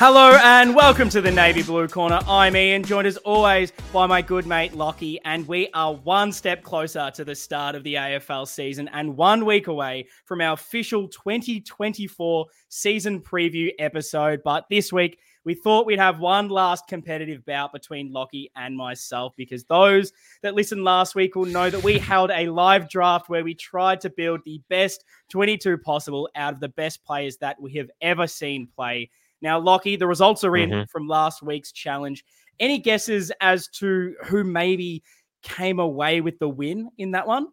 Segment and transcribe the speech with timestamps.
[0.00, 2.20] Hello and welcome to the Navy Blue Corner.
[2.28, 6.62] I'm Ian, joined as always by my good mate Lachy, and we are one step
[6.62, 11.08] closer to the start of the AFL season and one week away from our official
[11.08, 14.40] 2024 season preview episode.
[14.44, 19.32] But this week, we thought we'd have one last competitive bout between Lachy and myself
[19.36, 20.12] because those
[20.42, 24.00] that listened last week will know that we held a live draft where we tried
[24.02, 28.28] to build the best 22 possible out of the best players that we have ever
[28.28, 29.10] seen play.
[29.40, 30.82] Now, Lachy, the results are in Mm-hmm.
[30.90, 32.24] from last week's challenge.
[32.60, 35.02] Any guesses as to who maybe
[35.42, 37.46] came away with the win in that one?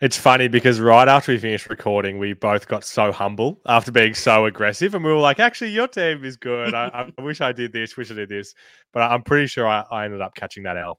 [0.00, 4.14] It's funny because right after we finished recording, we both got so humble after being
[4.14, 6.72] so aggressive, and we were like, "Actually, your team is good.
[6.72, 7.96] I, I wish I did this.
[7.98, 8.54] Wish I did this."
[8.94, 10.98] But I'm pretty sure I, I ended up catching that L.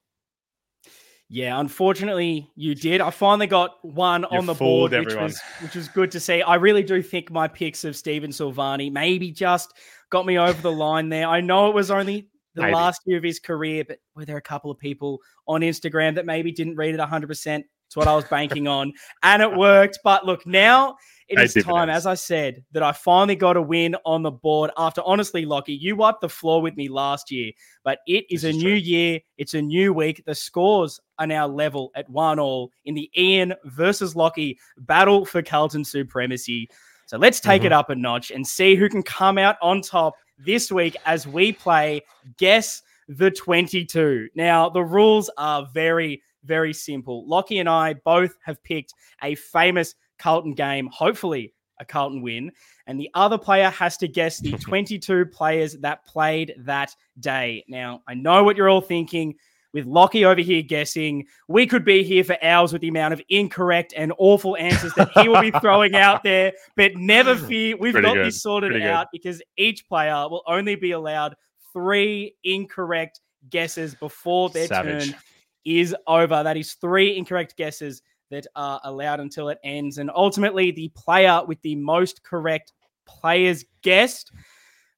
[1.33, 2.99] Yeah, unfortunately, you did.
[2.99, 5.23] I finally got one You on the board, which everyone.
[5.23, 6.41] was which was good to see.
[6.41, 9.71] I really do think my picks of Stephen Silvagni maybe just
[10.09, 11.27] got me over the line there.
[11.27, 12.73] I know it was only the Maybe.
[12.75, 16.25] last year of his career, but were there a couple of people on Instagram that
[16.25, 17.63] maybe didn't read it 100%?
[17.87, 18.91] It's what I was banking on,
[19.23, 19.99] and it worked.
[20.03, 20.97] But look, now
[21.31, 24.71] it Paid time, as I said, that I finally got a win on the board.
[24.77, 27.51] After honestly, Lachy, you wiped the floor with me last year,
[27.83, 28.73] but it is This a is new true.
[28.73, 29.19] year.
[29.37, 30.23] It's a new week.
[30.25, 35.41] The scores are now level at one all in the Ian versus Lachy battle for
[35.41, 36.69] Carlton supremacy.
[37.05, 37.67] So let's take Mm-hmm.
[37.67, 41.27] it up a notch and see who can come out on top this week as
[41.27, 42.01] we play
[42.37, 44.29] Guess the 22.
[44.35, 47.27] Now, the rules are very, very simple.
[47.27, 52.51] Lachy and I both have picked a famous Carlton game, hopefully a Carlton win,
[52.85, 57.65] and the other player has to guess the 22 players that played that day.
[57.67, 59.35] Now, I know what you're all thinking.
[59.73, 63.21] With Lachy over here guessing, we could be here for hours with the amount of
[63.29, 66.51] incorrect and awful answers that he will be throwing out there.
[66.75, 68.25] But never fear, we've Pretty got good.
[68.25, 68.91] this sorted Pretty good.
[68.91, 71.35] out because each player will only be allowed
[71.71, 75.11] three incorrect guesses before their Savage.
[75.11, 75.19] turn
[75.63, 76.43] is over.
[76.43, 78.01] That is three incorrect guesses
[78.31, 79.97] that are allowed until it ends.
[79.99, 82.73] And ultimately, the player with the most correct
[83.05, 84.31] players guessed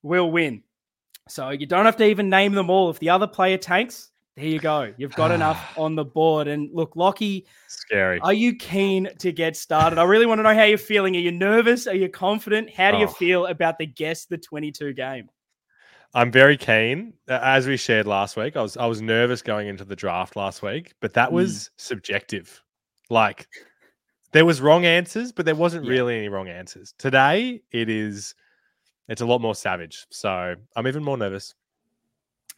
[0.02, 0.64] will win.
[1.28, 2.90] So you don't have to even name them all.
[2.90, 4.94] If the other player tanks, there you go.
[4.98, 6.48] You've got enough on the board.
[6.48, 8.20] And look, Lachy, Scary.
[8.22, 10.00] are you keen to get started?
[10.00, 11.16] I really want to know how you're feeling.
[11.16, 11.88] Are you nervous?
[11.88, 12.70] Are you confident?
[12.70, 13.12] How do you Oh.
[13.12, 15.30] feel about the guess the 22 game?
[16.16, 17.14] I'm very keen.
[17.28, 20.62] As we shared last week, I was I was nervous going into the draft last
[20.62, 21.34] week, but that Mm.
[21.34, 22.62] was subjective.
[23.09, 23.47] Like
[24.31, 25.91] there was wrong answers, but there wasn't Yeah.
[25.91, 26.94] really any wrong answers.
[26.97, 28.36] Today, it is
[29.09, 30.06] it's a lot more savage.
[30.09, 31.53] So I'm even more nervous.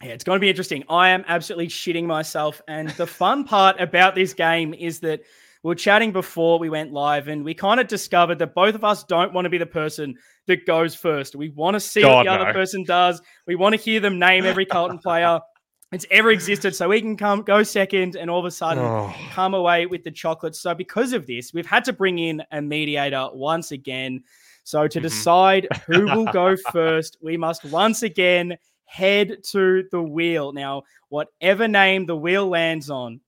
[0.02, 0.84] Yeah, it's going to be interesting.
[0.88, 2.60] I am absolutely shitting myself.
[2.68, 5.22] And the fun part about this game is that
[5.62, 8.84] we are chatting before we went live and we kind of discovered that both of
[8.84, 10.14] us don't want to be the person
[10.46, 11.34] that goes first.
[11.34, 13.20] We want to see what God, the other person does.
[13.46, 15.40] We want to hear them name every Carlton player
[15.92, 19.14] that's ever existed so we can come go second and all of a sudden Oh.
[19.30, 20.60] come away with the chocolates.
[20.60, 24.22] So because of this, we've had to bring in a mediator once again.
[24.64, 25.02] So to Mhm.
[25.02, 30.52] decide who will go first, we must once again head to the wheel.
[30.52, 33.20] Now, whatever name the wheel lands on,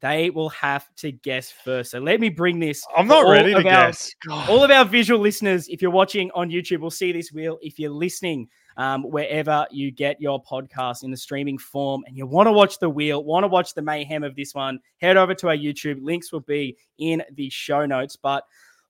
[0.00, 1.90] they will have to guess first.
[1.90, 2.84] So let me bring this.
[2.96, 4.14] I'm not ready to our- guess.
[4.24, 4.48] God.
[4.48, 7.58] All of our visual listeners, if you're watching on YouTube, will see this wheel.
[7.60, 8.48] If you're listening
[8.78, 12.78] um, wherever you get your podcast in the streaming form and you want to watch
[12.78, 15.98] the wheel, want to watch the mayhem of this one, head over to our YouTube.
[16.00, 18.16] Links will be in the show notes.
[18.16, 18.44] But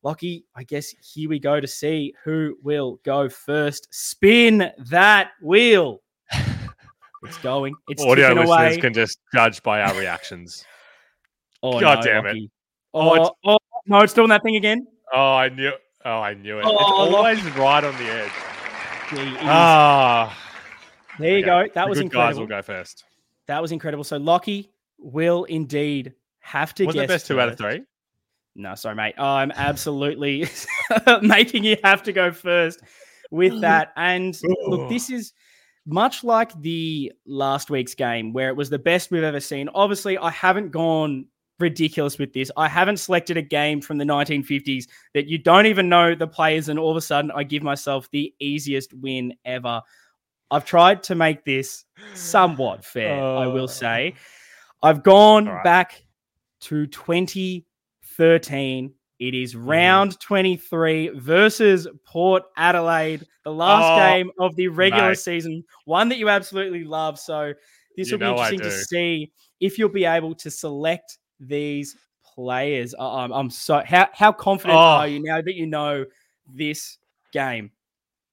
[0.04, 3.88] Lachy, I guess here we go to see who will go first.
[3.91, 6.03] Spin that wheel.
[7.25, 7.75] It's going.
[7.88, 8.76] It's Audio listeners away.
[8.78, 10.65] can just judge by our reactions.
[11.65, 12.37] Oh, God no, damn it.
[12.94, 14.87] Oh, Oh, it's- oh, no, it's doing that thing again.
[15.12, 15.72] Oh, I knew.
[16.05, 16.65] Oh, I knew it.
[16.65, 16.70] Oh,
[17.05, 18.31] it's always right on the edge.
[19.10, 19.38] Gee, it is.
[19.42, 20.36] Ah,
[21.19, 21.46] there you okay.
[21.69, 21.72] go.
[21.74, 22.28] That The was good incredible.
[22.32, 23.04] Guys will go first.
[23.46, 24.04] That was incredible.
[24.04, 27.04] So Lachy will indeed have to Was guess.
[27.04, 27.82] it best two out of three?
[28.54, 29.14] No, sorry, mate.
[29.19, 30.46] I'm absolutely
[31.22, 32.81] making you have to go first
[33.31, 33.93] with that.
[33.96, 35.32] And look, this is
[35.87, 39.69] much like the last week's game where it was the best we've ever seen.
[39.75, 41.26] Obviously, I haven't gone
[41.60, 42.50] ridiculous with this.
[42.56, 46.69] I haven't selected a game from the 1950s that you don't even know the players,
[46.69, 49.82] and all of a sudden I give myself the easiest win ever.
[50.50, 51.84] I've tried to make this
[52.14, 53.50] somewhat fair, I Oh.
[53.50, 54.14] will say.
[54.82, 55.64] I've gone right.
[55.64, 56.02] back
[56.62, 58.94] to 2013.
[59.19, 59.69] It is mm-hmm.
[59.69, 65.19] round 23 versus Port Adelaide, the last Oh, game of the regular mate.
[65.19, 67.19] season, one that you absolutely love.
[67.19, 67.52] So
[67.96, 72.94] this You will be interesting to see if you'll be able to select these players.
[72.99, 74.82] I'm, I'm so how how confident Oh.
[74.82, 76.05] are you now that you know
[76.46, 76.99] this
[77.32, 77.70] game?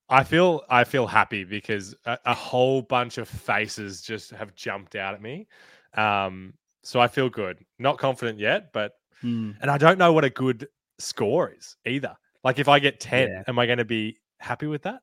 [0.10, 4.96] I feel I feel happy because a, a, whole bunch of faces just have jumped
[4.96, 5.48] out at me.
[5.96, 6.54] Um,
[6.84, 7.66] so I feel good.
[7.80, 9.51] Not confident yet, but hmm.
[9.62, 10.68] and I don't know what a good
[11.00, 12.16] score is either.
[12.44, 13.44] Like if I get ten, Yeah.
[13.48, 15.00] am I going to be happy with that?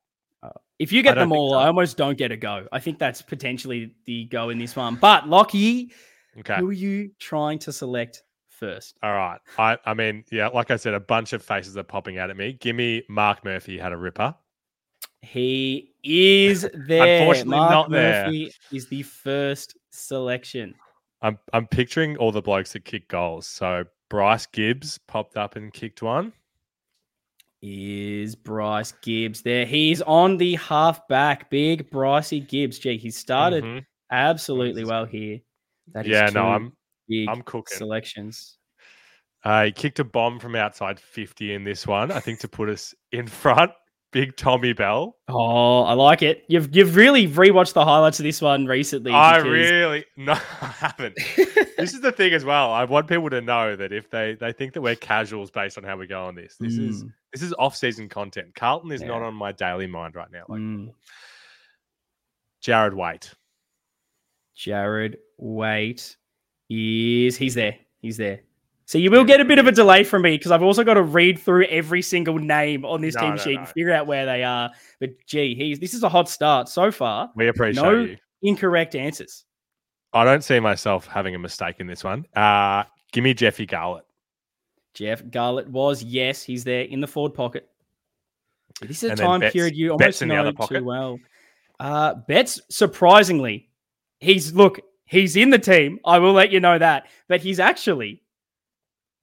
[0.79, 1.57] If you get them all, so.
[1.59, 2.67] I almost don't get a go.
[2.71, 4.95] I think that's potentially the go in this one.
[4.95, 5.91] But Lachy,
[6.39, 6.55] Okay.
[6.57, 8.97] who are you trying to select first?
[9.03, 9.39] All right.
[9.57, 12.37] I I mean, yeah, like I said, a bunch of faces are popping out at
[12.37, 12.53] me.
[12.53, 14.33] Give me Mark Murphy had a ripper.
[15.21, 17.19] He is there.
[17.21, 18.25] Unfortunately, Mark not there.
[18.25, 20.75] Murphy is the first selection.
[21.21, 23.47] I'm I'm picturing all the blokes that kick goals.
[23.47, 26.33] So Bryce Gibbs popped up and kicked one.
[27.61, 29.65] Is Bryce Gibbs there?
[29.65, 31.49] He's on the halfback.
[31.49, 32.77] Big Brycey Gibbs.
[32.77, 33.85] Gee, he started Mhm.
[34.11, 35.39] absolutely well here.
[35.93, 36.73] That is Yeah, no, I'm
[37.29, 37.77] I'm cooking.
[37.77, 38.57] selections.
[39.43, 42.69] Uh, he kicked a bomb from outside 50 in this one, I think, to put
[42.69, 43.71] us in front.
[44.13, 45.17] Big Tommy Bell.
[45.27, 46.43] Oh, I like it.
[46.47, 49.11] You've you've really rewatched the highlights of this one recently.
[49.11, 51.15] I because- really no, I haven't.
[51.77, 52.71] this is the thing as well.
[52.71, 55.83] I want people to know that if they they think that we're casuals based on
[55.83, 58.53] how we go on this, this is Mm, this is off season content.
[58.53, 60.43] Carlton is not on my daily mind right now.
[60.47, 60.91] Like mm.
[62.63, 63.33] Jarrad Waite.
[64.57, 66.15] Jarrad Waite
[66.69, 67.75] is he's there.
[68.01, 68.41] He's there.
[68.85, 70.95] So you will get a bit of a delay from me because I've also got
[70.95, 73.59] to read through every single name on this No, team no, sheet no.
[73.61, 74.69] and figure out where they are.
[74.99, 77.31] But gee, he's this is a hot start so far.
[77.35, 77.91] We appreciate No.
[78.03, 78.17] you.
[78.41, 79.45] Incorrect answers.
[80.11, 82.25] I don't see myself having a mistake in this one.
[82.35, 82.83] Uh
[83.13, 84.05] give me Jeffy Garlett.
[84.93, 87.69] Jeff Garlett was yes, he's there in the forward pocket.
[88.81, 91.19] This is a And time Betts- period you almost know too well.
[91.79, 93.69] Uh, Betts, surprisingly,
[94.23, 95.99] he's look, he's in the team.
[96.05, 98.21] I will let you know that, but he's actually,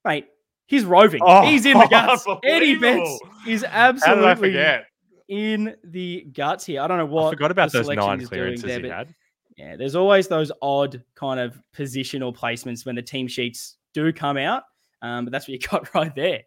[0.05, 0.27] mate,
[0.67, 1.21] he's roving.
[1.23, 2.27] Oh, he's in the guts.
[2.45, 4.85] Eddie Betts is How did I absolutely
[5.31, 6.83] in the guts here.
[6.83, 9.15] I don't know what I forgot about those nine clearances doing he had.
[9.57, 14.37] yeah, there's always those odd kind of positional placements when the team sheets do come
[14.37, 14.65] out.
[15.03, 16.43] Um, but that's what you got right there.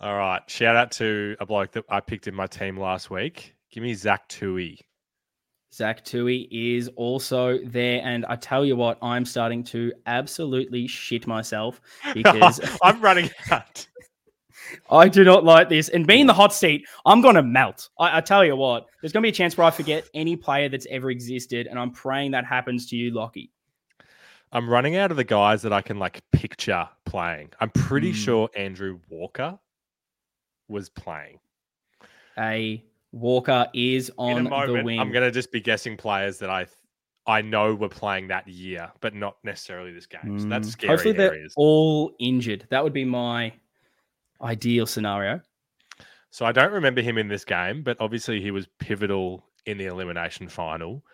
[0.00, 0.40] All right.
[0.48, 3.54] Shout out to a bloke that I picked in my team last week.
[3.70, 4.78] Give me Zach Tuohy.
[5.74, 8.00] Zach Tuohy is also there.
[8.04, 11.80] And I tell you what, I'm starting to absolutely shit myself
[12.12, 13.86] because I'm running out.
[14.90, 15.88] I do not like this.
[15.88, 17.88] And being the hot seat, I'm going to melt.
[17.98, 20.36] I, I tell you what, there's going to be a chance where I forget any
[20.36, 21.66] player that's ever existed.
[21.66, 23.50] And I'm praying that happens to you, Lachy.
[24.52, 27.50] I'm running out of the guys that I can like picture playing.
[27.60, 28.16] I'm pretty Hmm.
[28.16, 29.58] sure Andrew Walker
[30.68, 31.40] was playing.
[32.38, 32.82] A
[33.14, 34.98] Walker is in on a the wing.
[34.98, 36.76] I'm going to just be guessing players that I th-
[37.26, 40.38] I know were playing that year, but not necessarily this game.
[40.40, 41.54] So that's Mm, scary Hopefully, they're areas.
[41.56, 42.66] all injured.
[42.70, 43.52] That would be my
[44.42, 45.40] ideal scenario.
[46.30, 49.86] So I don't remember him in this game, but obviously he was pivotal in the
[49.86, 51.04] elimination final.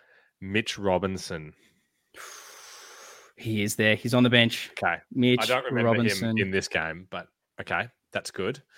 [0.41, 1.53] Mitch Robinson.
[3.37, 3.95] He is there.
[3.95, 4.69] He's on the bench.
[4.77, 4.97] Okay.
[5.11, 6.37] Mitch I don't remember Robinson.
[6.37, 7.27] him in this game, but
[7.59, 8.61] okay, that's good.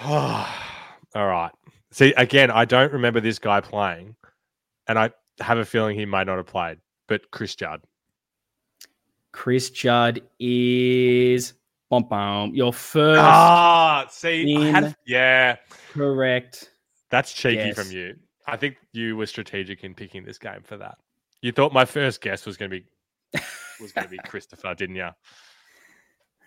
[1.18, 1.50] All right.
[1.90, 4.14] See, again, I don't remember this guy playing,
[4.86, 5.10] and I
[5.40, 6.78] have a feeling he may not have played,
[7.08, 7.80] but Chris Judd.
[9.32, 11.54] Chris Judd is
[11.90, 15.56] bum, bum, your first Ah, see, had, yeah,
[15.92, 16.70] correct.
[17.10, 17.74] that's cheeky Yes.
[17.76, 18.14] from you.
[18.46, 20.98] I think you were strategic in picking this game for that.
[21.42, 23.40] You thought my first guess was going to be
[23.80, 25.10] was going to be Christopher, didn't you?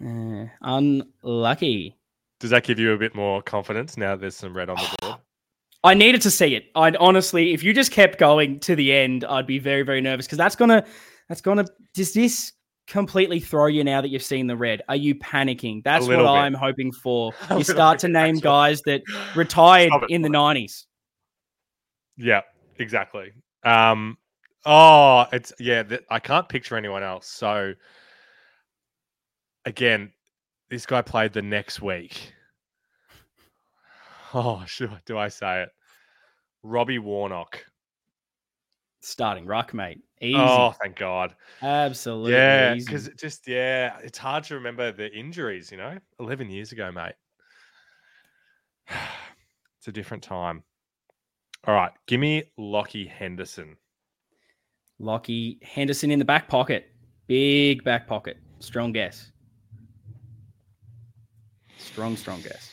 [0.06, 1.98] Uh, unlucky.
[2.42, 4.16] Does that give you a bit more confidence now?
[4.16, 5.20] There's some red on the board.
[5.84, 6.66] I needed to see it.
[6.76, 10.26] I'd honestly, if you just kept going to the end, I'd be very, very nervous
[10.26, 10.84] because that's gonna,
[11.30, 11.66] that's gonna.
[11.94, 12.54] Does this
[12.88, 14.82] completely throw you now that you've seen the red?
[14.90, 15.84] Are you panicking?
[15.84, 16.26] That's what bit.
[16.26, 17.34] I'm hoping for.
[17.50, 18.42] A You start to name actually.
[18.42, 19.02] guys that
[19.36, 20.86] retired it, in the stop '90s.
[22.18, 22.42] Yeah,
[22.78, 23.32] exactly.
[23.64, 24.18] Um,
[24.66, 25.84] oh, it's yeah.
[25.84, 27.28] Th- I can't picture anyone else.
[27.28, 27.74] So
[29.66, 30.12] again,
[30.72, 32.34] this guy played the next week.
[34.34, 34.98] Oh, sure.
[35.06, 35.70] Do I say it?
[36.64, 37.66] Robbie Warnock.
[39.02, 40.00] Starting ruck, mate.
[40.22, 40.38] Easy.
[40.38, 41.36] Oh, thank God.
[41.62, 42.32] Absolutely.
[42.32, 45.70] yeah, because it just yeah, it's hard to remember the injuries.
[45.70, 47.16] You know, eleven years ago, mate.
[48.88, 50.64] it's a different time.
[51.68, 53.76] All right, give me Lachie Henderson.
[55.02, 56.86] Lachie Henderson in the back pocket.
[57.28, 58.38] Big back pocket.
[58.60, 59.34] Strong guess.
[61.82, 62.72] Strong, strong guess.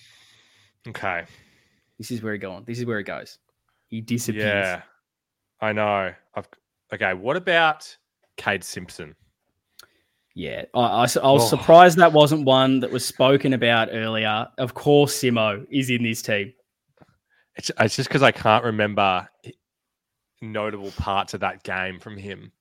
[0.87, 1.25] Okay.
[1.99, 2.65] This is where he going.
[2.65, 3.39] This is where he goes.
[3.89, 4.45] He disappears.
[4.45, 4.83] Yeah,
[5.61, 6.13] I know.
[6.35, 6.49] I've
[6.93, 7.15] okay.
[7.15, 7.97] What about
[8.37, 9.15] Kade Simpson?
[10.35, 10.65] Yeah.
[10.75, 11.39] I was Oh.
[11.39, 14.47] surprised that wasn't one that was spoken about earlier.
[14.59, 16.53] Of course, Simo is in this team.
[17.57, 19.29] It's, it's just because I can't remember
[20.41, 22.53] notable parts of that game from him,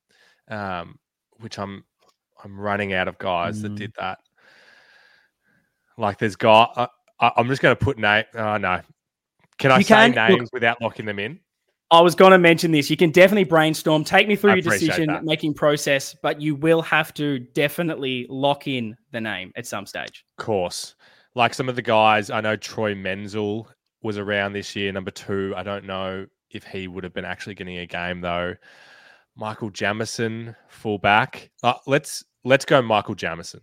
[0.47, 0.97] um,
[1.39, 1.83] which I'm
[2.43, 3.77] I'm running out of guys that Mm.
[3.77, 4.19] did that.
[5.97, 6.67] Like there's guy.
[7.19, 8.25] I, I'm just going to put name.
[8.35, 8.81] Oh no,
[9.57, 11.39] can I You say can- look- names without locking them in?
[11.89, 12.89] I was going to mention this.
[12.89, 15.23] You can definitely brainstorm, take me through I your decision that.
[15.23, 20.25] making process, but you will have to definitely lock in the name at some stage.
[20.37, 20.95] Of course.
[21.33, 23.69] Like some of the guys, I know Troy Menzel
[24.03, 25.53] was around this year, number two.
[25.55, 28.55] I don't know if he would have been actually getting a game though.
[29.37, 31.51] Michael Jamison, fullback.
[31.63, 33.61] Uh, let's let's go Michael Jamison.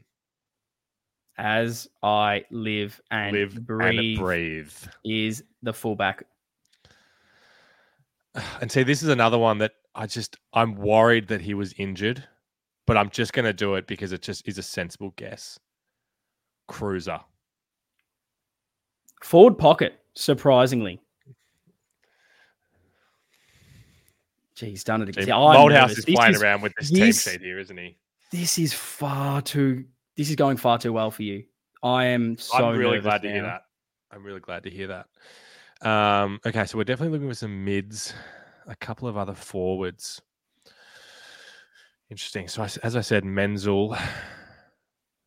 [1.37, 4.73] As I live and Live breathe, and breathe.
[5.05, 6.25] is the fullback.
[8.61, 12.23] And see, this is another one that I just I'm worried that he was injured,
[12.87, 15.59] but I'm just gonna do it because it just is a sensible guess.
[16.69, 17.23] Kreuzer.
[19.23, 21.01] Forward pocket, surprisingly.
[24.57, 25.27] Gee, he's done it again.
[25.29, 27.97] Malthouse is This playing is- around with this team this- sheet here, isn't he?
[28.31, 29.85] This is far too.
[30.17, 31.45] This is going far too well for you.
[31.83, 32.69] I am so.
[32.69, 33.63] I'm really glad to hear that.
[34.11, 35.89] I'm really glad to hear that.
[35.89, 38.15] Um, okay, so we're definitely looking for some mids,
[38.67, 40.23] a couple of other forwards.
[42.11, 42.49] Interesting.
[42.49, 43.97] So, I as I said, Menzel,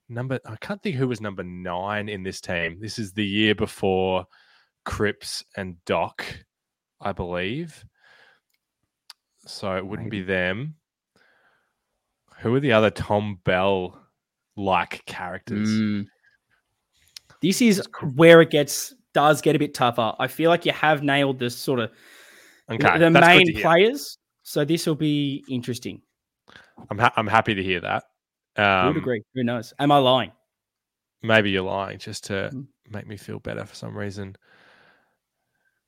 [0.10, 2.80] number, I can't think who was number nine in this team.
[2.80, 4.26] This is the year before
[4.86, 6.26] Cripps and Doc,
[7.02, 7.84] I believe.
[9.46, 10.76] So it wouldn't be them.
[12.40, 14.07] Who are the other Tom Bell
[14.58, 15.70] like characters?
[15.70, 16.06] Mm.
[17.42, 17.82] This is
[18.16, 20.14] where it gets does get a bit tougher.
[20.20, 21.92] I feel like you have nailed this sort of
[22.70, 24.18] Okay, the main players.
[24.44, 26.02] So this will be interesting.
[26.90, 28.04] I'm ha- I'm happy to hear that.
[28.58, 29.22] Um, would agree?
[29.36, 29.74] Who knows?
[29.80, 30.32] Am I lying?
[31.24, 32.68] maybe you're lying just to Mm.
[32.90, 34.36] make me feel better for some reason.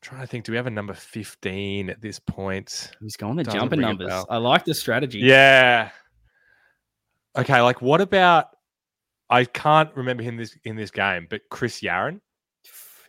[0.02, 2.90] trying to think, do we have a number 15 at this point?
[3.00, 4.10] He's going the Doesn't jumping numbers.
[4.30, 5.18] I like the strategy.
[5.18, 5.90] Yeah.
[7.36, 8.46] Okay, like what about?
[9.30, 12.20] I can't remember him this in this game, but Chris Yarran.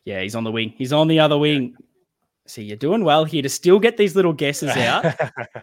[0.06, 0.74] Yeah, he's on the wing.
[0.78, 1.76] He's on the other wing.
[2.48, 5.06] See, you're doing well here to still get these little guesses out.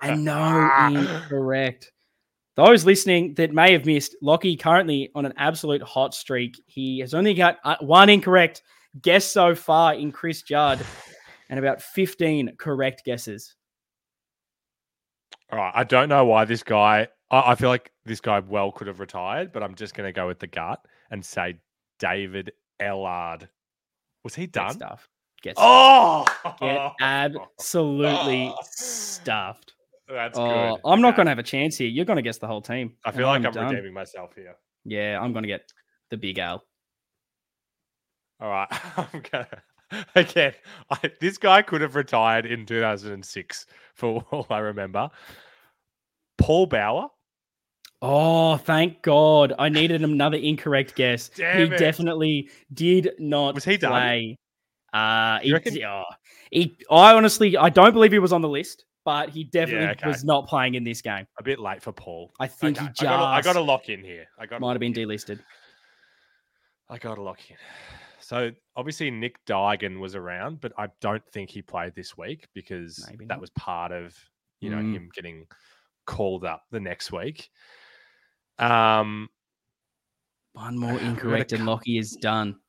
[0.02, 1.92] and no, incorrect.
[2.56, 6.60] Those listening that may have missed, Lachy currently on an absolute hot streak.
[6.66, 8.62] He has only got uh, one incorrect
[9.00, 10.84] guess so far in Chris Judd
[11.50, 13.54] and about 15 correct guesses.
[15.50, 17.08] All right, I don't know why this guy.
[17.30, 20.12] I, I feel like this guy well could have retired, but I'm just going to
[20.12, 21.56] go with the gut and say
[21.98, 23.48] David Ellard.
[24.24, 24.70] Was he Get done?
[24.72, 25.08] stuffed.
[25.42, 26.24] Get, Oh,
[26.60, 28.56] get absolutely Oh.
[28.62, 29.74] stuffed.
[30.08, 30.80] That's Oh, good.
[30.84, 31.88] I'm not going to have a chance here.
[31.88, 32.94] You're going to guess the whole team.
[33.04, 33.68] I feel like I'm done.
[33.68, 34.56] redeeming myself here.
[34.84, 35.72] Yeah, I'm going to get
[36.10, 36.64] the big L.
[38.40, 39.48] All right, I'm gonna
[40.14, 40.54] again.
[40.90, 45.10] I, this guy could have retired in 2006, for all I remember.
[46.36, 47.08] Paul Bower.
[48.00, 49.54] Oh, thank God.
[49.58, 51.28] I needed another incorrect guess.
[51.34, 51.78] Damn he it.
[51.78, 53.90] definitely did not Was he done?
[53.90, 54.38] play.
[54.92, 55.54] Uh, he,
[55.84, 56.02] oh,
[56.50, 60.08] he, I honestly, I don't believe he was on the list, but he definitely okay.
[60.08, 61.26] was not playing in this game.
[61.38, 62.32] A bit late for Paul.
[62.40, 64.26] I think Okay, he just I gotta, I gotta lock in here.
[64.38, 65.40] I got might have been delisted.
[66.88, 67.56] I gotta lock in.
[68.28, 73.02] So obviously Nick Duigan was around, but I don't think he played this week because
[73.08, 73.40] Maybe that not.
[73.40, 74.14] was part of
[74.60, 74.92] you know Mm.
[74.92, 75.46] him getting
[76.04, 77.48] called up the next week.
[78.58, 79.30] Um,
[80.52, 82.60] One more incorrect and Lockie is done.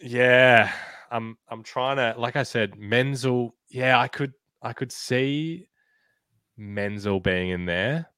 [0.00, 0.72] Yeah,
[1.12, 3.54] I'm I'm trying to like I said, Menzel.
[3.68, 5.68] Yeah, I could I could see
[6.56, 8.10] Menzel being in there.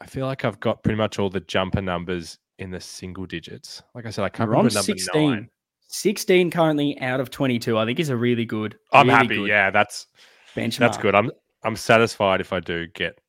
[0.00, 3.82] I feel like I've got pretty much all the jumper numbers in the single digits.
[3.94, 5.30] Like I said, I can't You're remember number 16.
[5.30, 5.50] nine.
[5.88, 7.78] 16 currently out of 22.
[7.78, 8.76] I think is a really good.
[8.92, 9.36] I'm really happy.
[9.36, 10.06] good Yeah, that's
[10.54, 10.78] benchmark.
[10.78, 11.14] that's good.
[11.14, 11.30] I'm
[11.62, 13.20] I'm satisfied if I do get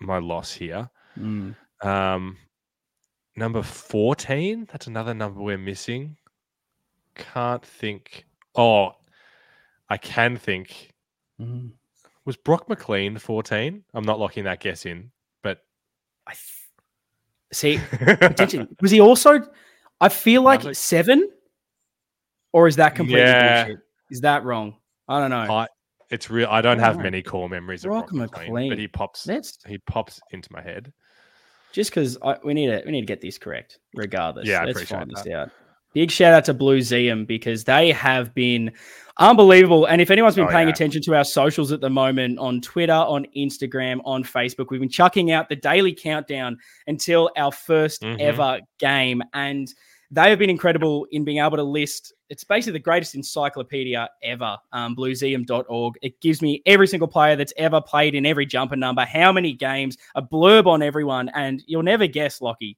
[0.00, 0.88] my loss here.
[1.18, 1.54] Mm.
[1.82, 2.36] Um,
[3.36, 4.68] number 14.
[4.70, 6.16] That's another number we're missing.
[7.14, 8.24] Can't think.
[8.54, 8.92] Oh,
[9.88, 10.90] I can think.
[11.40, 11.72] Mm.
[12.24, 13.84] Was Brock McLean 14?
[13.94, 15.10] I'm not locking that guess in,
[15.42, 15.58] but
[16.26, 16.61] I th-
[17.52, 17.80] see.
[18.80, 19.40] Was he also?
[20.00, 21.30] I feel like like- seven,
[22.52, 23.64] or is that completely Yeah.
[23.64, 23.80] bullshit?
[24.10, 24.76] Is that wrong?
[25.08, 25.52] I don't know.
[25.54, 25.66] I,
[26.10, 26.48] it's real.
[26.50, 27.04] I don't have Alright.
[27.04, 28.68] many core memories of Brock Brock, McLean, McLean.
[28.70, 29.26] but he pops.
[29.26, 30.92] Let's He pops into my head.
[31.72, 34.46] just because we need to we need to get this correct, regardless.
[34.46, 35.32] Yeah, I Let's appreciate find this that.
[35.34, 35.50] out.
[35.94, 38.72] Big shout out to Blueseum because they have been
[39.18, 39.84] unbelievable.
[39.86, 40.72] And if anyone's been Oh, paying yeah.
[40.74, 44.88] attention to our socials at the moment on Twitter, on Instagram, on Facebook, we've been
[44.88, 46.56] chucking out the daily countdown
[46.86, 48.20] until our 1st Mhm.
[48.20, 49.22] ever game.
[49.34, 49.68] And
[50.10, 52.12] they have been incredible in being able to list.
[52.30, 55.94] It's basically the greatest encyclopedia ever, um, blueseum.org.
[56.02, 59.52] It gives me every single player that's ever played in every jumper number, how many
[59.52, 62.76] games, a blurb on everyone, and you'll never guess, Lachy.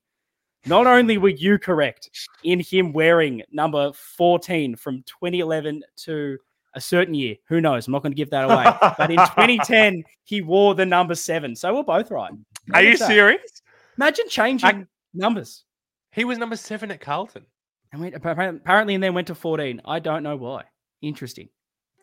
[0.66, 2.11] Not only were you correct
[2.42, 6.38] in him wearing number 14 from 2011 to
[6.75, 7.87] a certain year, who knows?
[7.87, 8.64] I'm not going to give that away.
[8.99, 11.54] but in 2010, he wore the number seven.
[11.54, 12.33] So we're both right.
[12.73, 13.62] Are you serious?
[13.99, 15.64] Imagine changing I, numbers.
[16.12, 17.44] He was number seven at Carlton.
[17.92, 19.80] And went, apparently, and then went to 14.
[19.85, 20.64] I don't know why.
[21.02, 21.49] Interesting.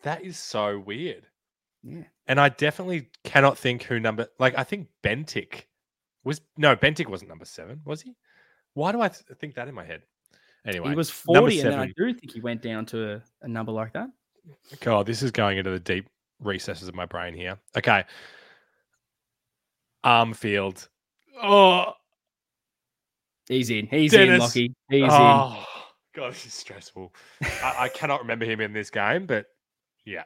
[0.02, 1.26] That is so weird.
[1.82, 2.04] Yeah.
[2.28, 5.64] And I definitely cannot think who number, like, I think Bentic
[6.24, 8.14] was, no, Bentic wasn't number seven, was he?
[8.74, 10.02] Why do I th- think that in my head?
[10.64, 13.48] Anyway, he was 40, and then I do think he went down to a, a
[13.48, 14.08] number like that.
[14.80, 16.08] God, this is going into the deep
[16.40, 17.58] recesses of my brain here.
[17.76, 18.04] Okay.
[20.04, 20.88] Armfield.
[21.40, 21.92] Oh,
[23.48, 23.86] he's in.
[23.86, 24.54] He's Dennis.
[24.56, 24.74] in, Lachy.
[24.88, 25.64] He's oh, in.
[26.14, 27.12] God, this is stressful.
[27.42, 29.46] I, I cannot remember him in this game, but
[30.04, 30.24] yeah.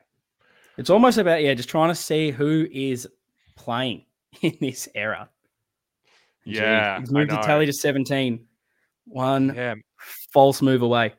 [0.76, 3.08] It's almost about, yeah, just trying to see who is
[3.54, 4.04] playing
[4.42, 5.28] in this era.
[6.46, 7.00] Yeah.
[7.00, 8.46] He's moved to tally to 17.
[9.06, 9.74] One yeah.
[10.32, 11.14] false move away.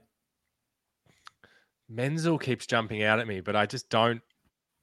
[1.90, 4.22] Menzel keeps jumping out at me, but I just don't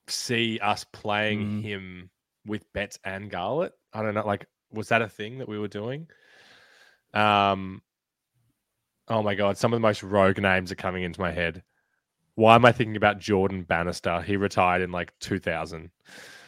[0.09, 1.63] see us playing mm.
[1.63, 2.11] him
[2.47, 3.73] with Betts and Garlett.
[3.93, 4.27] I don't know.
[4.27, 6.07] Like, was that a thing that we were doing?
[7.13, 7.83] Um,
[9.09, 11.63] oh my god, some of the most rogue names are coming into my head.
[12.37, 14.21] Why am I thinking about Jordan Bannister?
[14.23, 15.91] He retired in like 2000.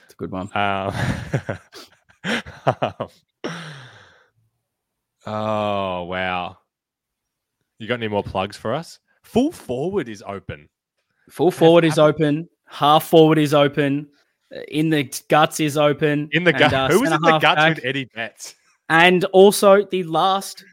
[0.05, 0.51] It's a good one.
[2.67, 3.09] Um,
[5.27, 6.59] oh wow!
[7.79, 8.99] You got any more plugs for us?
[9.23, 10.69] Full forward is open.
[11.31, 12.49] Full forward is open.
[12.69, 14.09] Half forward is open.
[14.55, 16.29] Uh, in the guts is open.
[16.33, 16.73] In the guts.
[16.73, 17.77] Uh, Who was in the guts back.
[17.77, 18.55] with Eddie Betts?
[18.89, 20.65] And also the last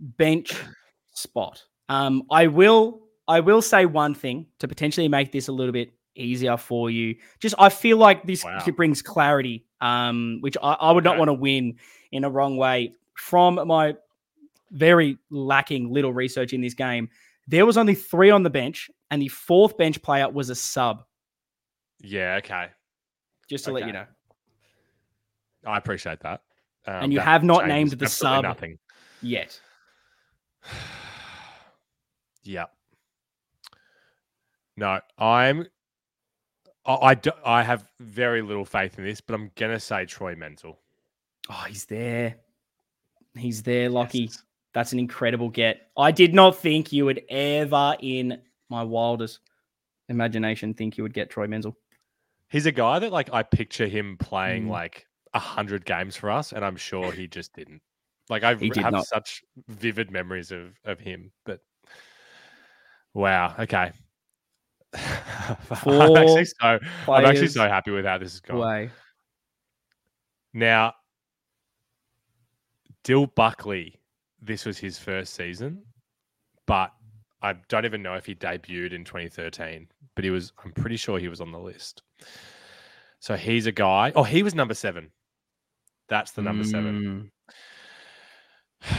[0.00, 0.54] bench
[1.12, 1.62] spot.
[1.88, 5.92] Um, I will I will say one thing to potentially make this a little bit
[6.14, 7.16] easier for you.
[7.40, 8.64] Just I feel like this wow.
[8.76, 11.76] brings clarity, um, which I, I would not want to win
[12.12, 12.94] in a wrong way.
[13.14, 13.94] From my
[14.70, 17.08] very lacking little research in this game,
[17.46, 21.04] there was only three on the bench, and the fourth bench player was a sub.
[22.02, 22.68] Yeah, okay.
[23.48, 23.80] Just to okay.
[23.80, 24.06] let you know.
[25.66, 26.42] I appreciate that.
[26.86, 28.78] Um, and you that have not named the sub nothing
[29.22, 29.58] yet.
[32.42, 32.66] yeah.
[34.76, 35.66] No, I'm.
[36.86, 40.34] I, I, do, I have very little faith in this, but I'm gonna say Troy
[40.34, 40.78] Menzel.
[41.48, 42.36] Oh, he's there.
[43.36, 44.26] He's there, Lachy.
[44.26, 44.42] Yes.
[44.72, 45.88] That's an incredible get.
[45.96, 49.38] I did not think you would ever, in my wildest
[50.08, 51.76] imagination, think you would get Troy Menzel.
[52.48, 54.70] He's a guy that like I picture him playing mm.
[54.70, 57.82] like a hundred games for us, and I'm sure he just didn't.
[58.28, 59.06] Like I have not.
[59.06, 61.60] such vivid memories of of him, but
[63.12, 63.92] wow, okay.
[64.94, 68.62] I'm actually so I'm actually so happy with how this is going.
[68.62, 68.90] Away.
[70.52, 70.94] Now,
[73.04, 74.00] Dill Buckley
[74.44, 75.82] this was his first season,
[76.66, 76.92] but
[77.42, 81.18] I don't even know if he debuted in 2013, but he was, I'm pretty sure
[81.18, 82.02] he was on the list.
[83.20, 84.12] So he's a guy.
[84.14, 85.10] Oh, he was number seven.
[86.08, 86.70] That's the number mm.
[86.70, 87.32] seven.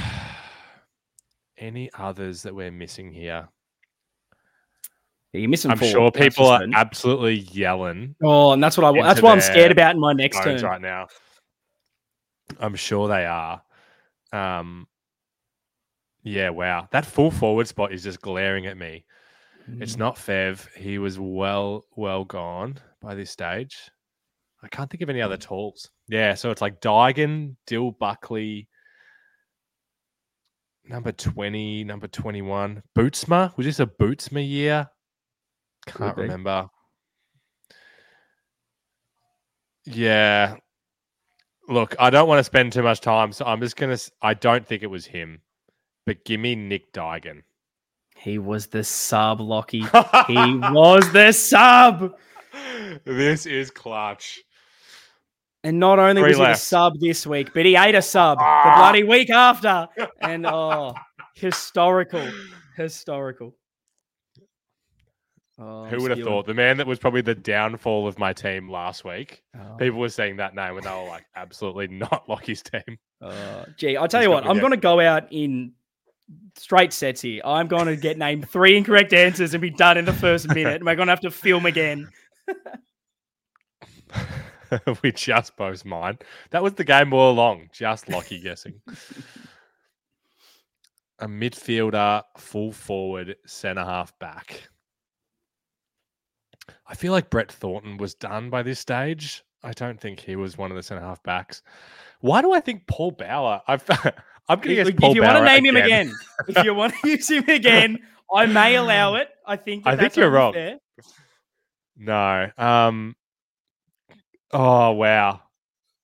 [1.57, 3.47] Any others that we're missing here?
[5.31, 5.69] You're missing.
[5.69, 8.15] I'm sure people are absolutely yelling.
[8.23, 9.01] Oh, and that's what I.
[9.01, 11.07] That's what I'm scared about in my next turn right now.
[12.57, 13.61] I'm sure they are.
[14.35, 14.87] Um,
[16.23, 16.87] yeah, wow.
[16.91, 19.05] That full forward spot is just glaring at me.
[19.69, 19.81] Mm.
[19.81, 20.67] It's not Fev.
[20.75, 23.77] He was well, well gone by this stage.
[24.63, 25.89] I can't think of any other tools.
[26.07, 28.67] Yeah, so it's like Duigan, Dill Buckley,
[30.83, 32.81] number 20, number 21.
[32.97, 33.55] Bootsma?
[33.57, 34.87] Was this a Bootsma year?
[35.85, 36.67] Can't remember.
[39.85, 40.55] Yeah.
[41.67, 44.11] Look, I don't want to spend too much time, so I'm just to.
[44.21, 45.41] I don't think it was him.
[46.05, 47.41] But give me Nick Duigan.
[48.15, 49.79] He was the sub, Lachy.
[50.27, 52.15] he was the sub.
[53.03, 54.41] This is clutch.
[55.63, 56.49] And not only Three was left.
[56.49, 58.63] he a sub this week, but he ate a sub ah.
[58.63, 59.87] the bloody week after.
[60.21, 60.93] And oh,
[61.35, 62.27] historical.
[62.77, 63.55] Historical.
[65.57, 68.69] Oh, Who would have thought the man that was probably the downfall of my team
[68.69, 69.41] last week?
[69.57, 69.77] Oh.
[69.77, 73.95] People were saying that name, and they were like, "Absolutely not Lachy's team." Uh, gee,
[73.95, 75.71] I'll tell He's you what, I'm going to go out in
[76.57, 77.41] straight sets here.
[77.45, 80.75] I'm going to get named three incorrect answers and be done in the first minute.
[80.75, 82.09] and we're going to have to film again.
[85.03, 86.17] we just both mine.
[86.51, 87.69] That was the game all along.
[87.71, 88.81] Just Lachy guessing.
[91.19, 94.69] a midfielder, full forward, centre half back.
[96.87, 99.43] I feel like Brett Thornton was done by this stage.
[99.63, 101.63] I don't think he was one of the centre half backs.
[102.21, 103.61] Why do I think Paul Bower?
[103.67, 103.83] I've,
[104.47, 106.07] I'm going to guess if Paul you Bower want to name him again.
[106.07, 106.15] again,
[106.57, 107.97] if you want to use him again,
[108.33, 109.29] I may allow it.
[109.47, 109.83] I think.
[109.85, 110.53] that I think you're wrong.
[110.53, 110.77] fair.
[111.97, 112.51] No.
[112.57, 113.15] Um.
[114.51, 115.41] Oh wow,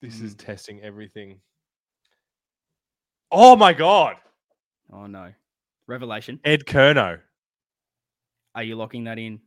[0.02, 0.46] this is Mm.
[0.46, 1.40] testing everything.
[3.32, 4.18] Oh my god,
[4.92, 5.32] Oh no,
[5.88, 6.40] revelation.
[6.44, 7.20] Ed Curnow.
[8.56, 9.40] Are you locking that in?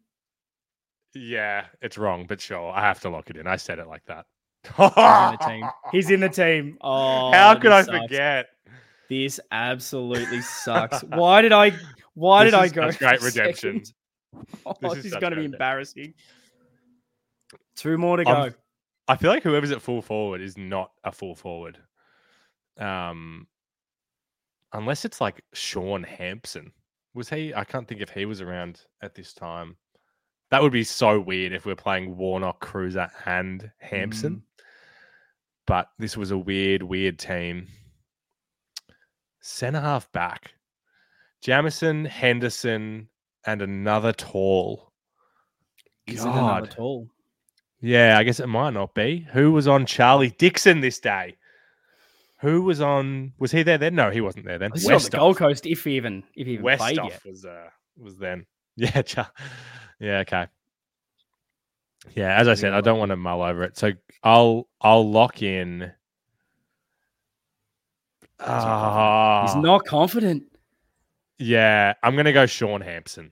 [1.15, 3.47] Yeah, it's wrong, but sure, I have to lock it in.
[3.47, 4.27] I said it like that.
[4.65, 5.71] He's in the team.
[5.93, 6.79] He's in the team.
[6.81, 7.99] Oh, How could I sucks.
[7.99, 8.47] forget?
[9.09, 11.03] This absolutely sucks.
[11.05, 11.73] Why did I?
[12.15, 12.91] Why This did I go?
[12.93, 13.83] great redemption.
[14.67, 16.13] Oh, This this, is is going to be embarrassing.
[17.77, 18.31] Two more to go.
[18.33, 18.55] I'm-
[19.07, 21.79] I feel like whoever's at full forward is not a full forward.
[22.81, 23.47] Um,
[24.73, 26.73] unless it's like Shaun Hampson.
[27.13, 27.53] Was he?
[27.55, 29.77] I can't think if he was around at this time.
[30.55, 34.45] That would be so weird if we're playing Warnock, Kreuzer, and Hampson.
[35.67, 37.67] But this was a weird, weird team.
[39.41, 40.53] Centre half back.
[41.43, 43.09] Jamison, Henderson,
[43.45, 44.93] and another tall.
[46.07, 47.09] Is it another tall?
[47.81, 49.27] Yeah, I guess it might not be.
[49.33, 51.37] Who was on Charlie Dixon this day?
[52.43, 53.33] Who was on?
[53.41, 53.97] Was he there then?
[53.97, 54.71] No, he wasn't there then.
[54.73, 57.23] This is on the Gold Coast, if he even if he even played Westhoff yet.
[57.27, 58.47] was uh, was then.
[58.77, 59.31] Yeah, Char-
[60.05, 60.47] yeah, okay.
[62.15, 65.43] Yeah, as I said, I don't want to mull over it, so I'll I'll lock
[65.43, 65.81] in.
[68.41, 70.43] He's Ah, not confident.
[71.39, 73.31] yeah, I'm gonna go Shaun Hampson.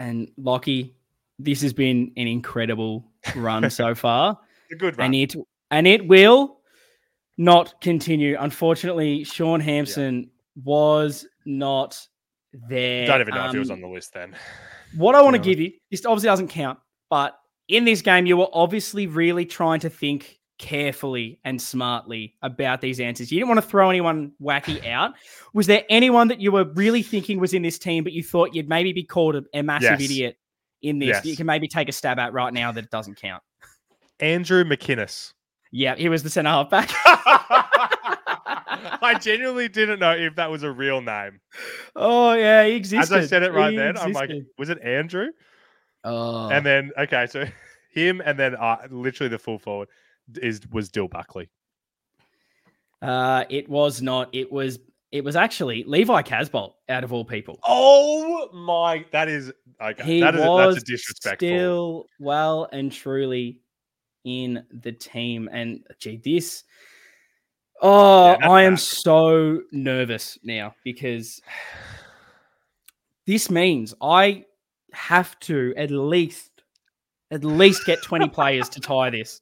[0.00, 0.94] And Lachy,
[1.38, 3.04] this has been an incredible
[3.36, 4.38] run so far.
[4.72, 5.06] A good run.
[5.06, 5.34] and it
[5.70, 6.58] and it will
[7.36, 8.36] not continue.
[8.38, 10.30] Unfortunately, Shaun Hampson
[10.64, 12.00] was not
[12.52, 13.06] there.
[13.06, 14.34] Don't even know if he was Um, on the list then.
[14.96, 16.78] What I want to give you, this obviously doesn't count,
[17.10, 22.80] but in this game, you were obviously really trying to think carefully and smartly about
[22.80, 23.32] these answers.
[23.32, 25.14] You didn't want to throw anyone wacky out.
[25.52, 28.54] Was there anyone that you were really thinking was in this team, but you thought
[28.54, 30.02] you'd maybe be called a, a massive Yes.
[30.02, 30.36] idiot
[30.82, 31.20] in this?
[31.20, 33.42] that You can maybe take a stab at right now that it doesn't count.
[34.20, 35.32] Andrew McInnes.
[35.72, 36.88] Yeah, he was the centre half back.
[39.02, 41.40] I genuinely didn't know if that was a real name.
[41.96, 43.14] oh yeah, he existed.
[43.16, 45.28] As I said it right He then, I'm like, was it Andrew?
[46.04, 47.44] oh, And then okay, so
[47.90, 49.88] him and then uh, literally the full forward
[50.36, 51.48] is was Dill Buckley.
[53.02, 54.28] uh, it was not.
[54.34, 54.78] It was.
[55.12, 57.60] It was actually Levi Casboult, out of all people.
[57.64, 60.02] Oh my, that is okay.
[60.02, 61.48] he that is a, was that's a disrespectful.
[61.48, 63.60] still well and truly
[64.24, 65.48] in the team.
[65.52, 66.64] And gee, this.
[67.86, 68.80] Oh, Yeah, I am bad.
[68.80, 71.42] so nervous now because
[73.26, 74.44] this means I
[74.92, 76.50] have to at least,
[77.30, 79.40] at least get twenty players to tie this.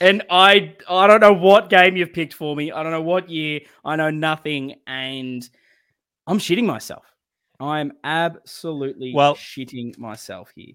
[0.00, 2.72] And I I don't know what game you've picked for me.
[2.72, 3.60] I don't know what year.
[3.84, 5.48] I know nothing, and
[6.26, 7.04] I'm shitting myself.
[7.60, 10.74] I'm absolutely Well- shitting myself here.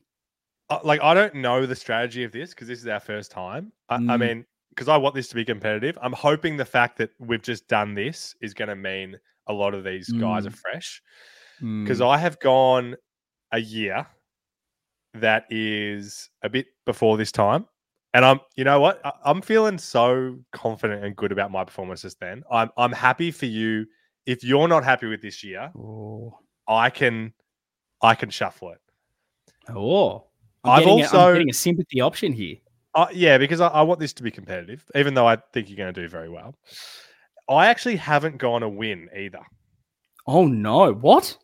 [0.84, 3.72] Like I don't know the strategy of this because this is our first time.
[3.90, 4.20] I, I Mm.
[4.20, 4.46] mean,
[4.80, 5.98] because I want this to be competitive.
[6.02, 9.74] I'm hoping the fact that we've just done this is going to mean a lot
[9.74, 10.56] of these guys are Mm.
[10.58, 11.02] fresh.
[11.60, 12.96] Because I have gone
[13.52, 14.08] a year
[15.16, 17.66] that is a bit before this time.
[18.14, 19.02] And I'm, you know what?
[19.06, 22.44] I- I'm feeling so confident and good about my performances then.
[22.50, 23.86] I'm, I'm happy for you.
[24.26, 26.40] If you're not happy with this year, Oh,
[26.70, 27.34] I can,
[28.02, 28.80] I can shuffle it.
[29.76, 30.28] oh.
[30.64, 32.56] I'm I've getting also- I'm getting a sympathy option here.
[32.96, 35.78] Uh, yeah, because I, I want this to be competitive, even though I think you're
[35.78, 36.56] going to do very well.
[37.48, 39.42] I actually haven't gone a win either.
[40.28, 40.94] Oh no!
[40.94, 41.38] What?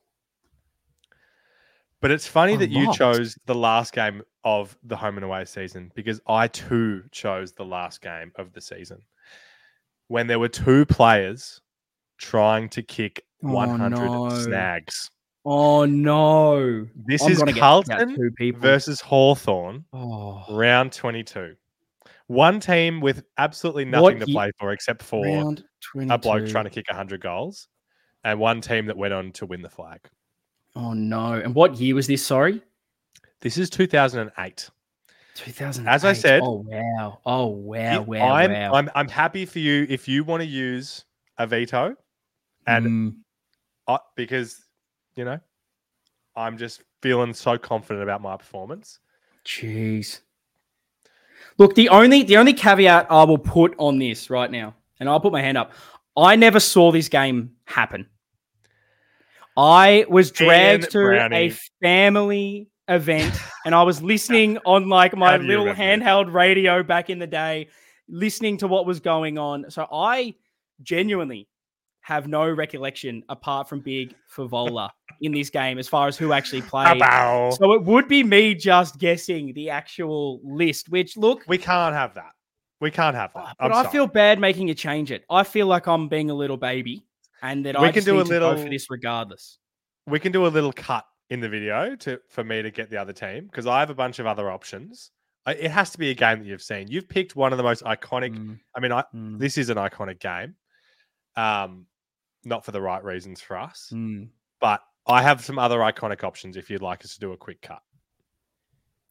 [2.01, 5.45] But it's funny A that you chose the last game of the home and away
[5.45, 9.01] season because I too chose the last game of the season
[10.08, 11.62] when there were two players
[12.17, 14.29] trying to kick Oh, 100 no.
[14.29, 15.10] snags.
[15.45, 16.88] Oh no!
[16.95, 18.15] This I'm is gonna get about Carlton
[18.60, 21.55] versus Hawthorn, oh, round 22.
[22.27, 25.23] One team with absolutely nothing to play for except for
[26.10, 27.67] a bloke trying to kick 100 goals,
[28.23, 29.99] and one team that went on to win the flag.
[30.75, 31.34] Oh no!
[31.34, 32.25] And what year was this?
[32.25, 32.62] Sorry,
[33.41, 34.69] This is 2008.
[35.36, 35.88] two thousand.
[35.88, 37.19] As I said- Oh wow!
[37.25, 38.01] Oh wow!
[38.01, 38.31] Wow!
[38.34, 38.73] I'm, wow!
[38.73, 41.05] I'm I'm happy for you if you want to use
[41.38, 41.95] a veto,
[42.65, 43.15] and Mm,
[43.88, 44.64] I, because
[45.15, 45.39] you know,
[46.36, 48.99] I'm just feeling so confident about my performance.
[49.45, 50.21] Jeez.
[51.58, 55.19] Look, the only the only caveat I will put on this right now, and I'll
[55.19, 55.71] put my hand up.
[56.17, 58.08] I never saw this game happen.
[59.58, 61.36] I was dragged to Brownie.
[61.36, 61.49] a
[61.82, 63.34] family event
[63.65, 67.19] and I was listening on like my How do you little handheld radio back in
[67.19, 67.69] the day,
[68.10, 69.71] listening to what was going on.
[69.71, 70.36] So I
[70.82, 71.47] genuinely
[72.06, 74.89] have no recollection apart from Big Fevola
[75.22, 77.00] in this game as far as who actually played.
[77.00, 77.50] Bow.
[77.60, 82.13] So it would be me just guessing the actual list, which look, We can't have
[82.13, 82.32] that.
[82.80, 83.56] We can't have that.
[83.60, 85.24] but I feel bad making you change it.
[85.32, 87.04] I feel like I'm being a little baby
[87.41, 89.58] and that We I can just do a go for little- this regardless.
[90.06, 92.98] we can do a little cut in the video to for me to get the
[92.98, 95.10] other team because I have a bunch of other options.
[95.48, 96.88] I, it has to be a game that you've seen.
[96.88, 98.38] You've picked one of the most iconic.
[98.38, 100.54] Mm, I mean, I, mm, this is an iconic game.
[101.36, 101.88] Um,
[102.45, 104.27] not for the right reasons for us, mm.
[104.60, 107.62] but I have some other iconic options if you'd like us to do a quick
[107.62, 107.81] cut.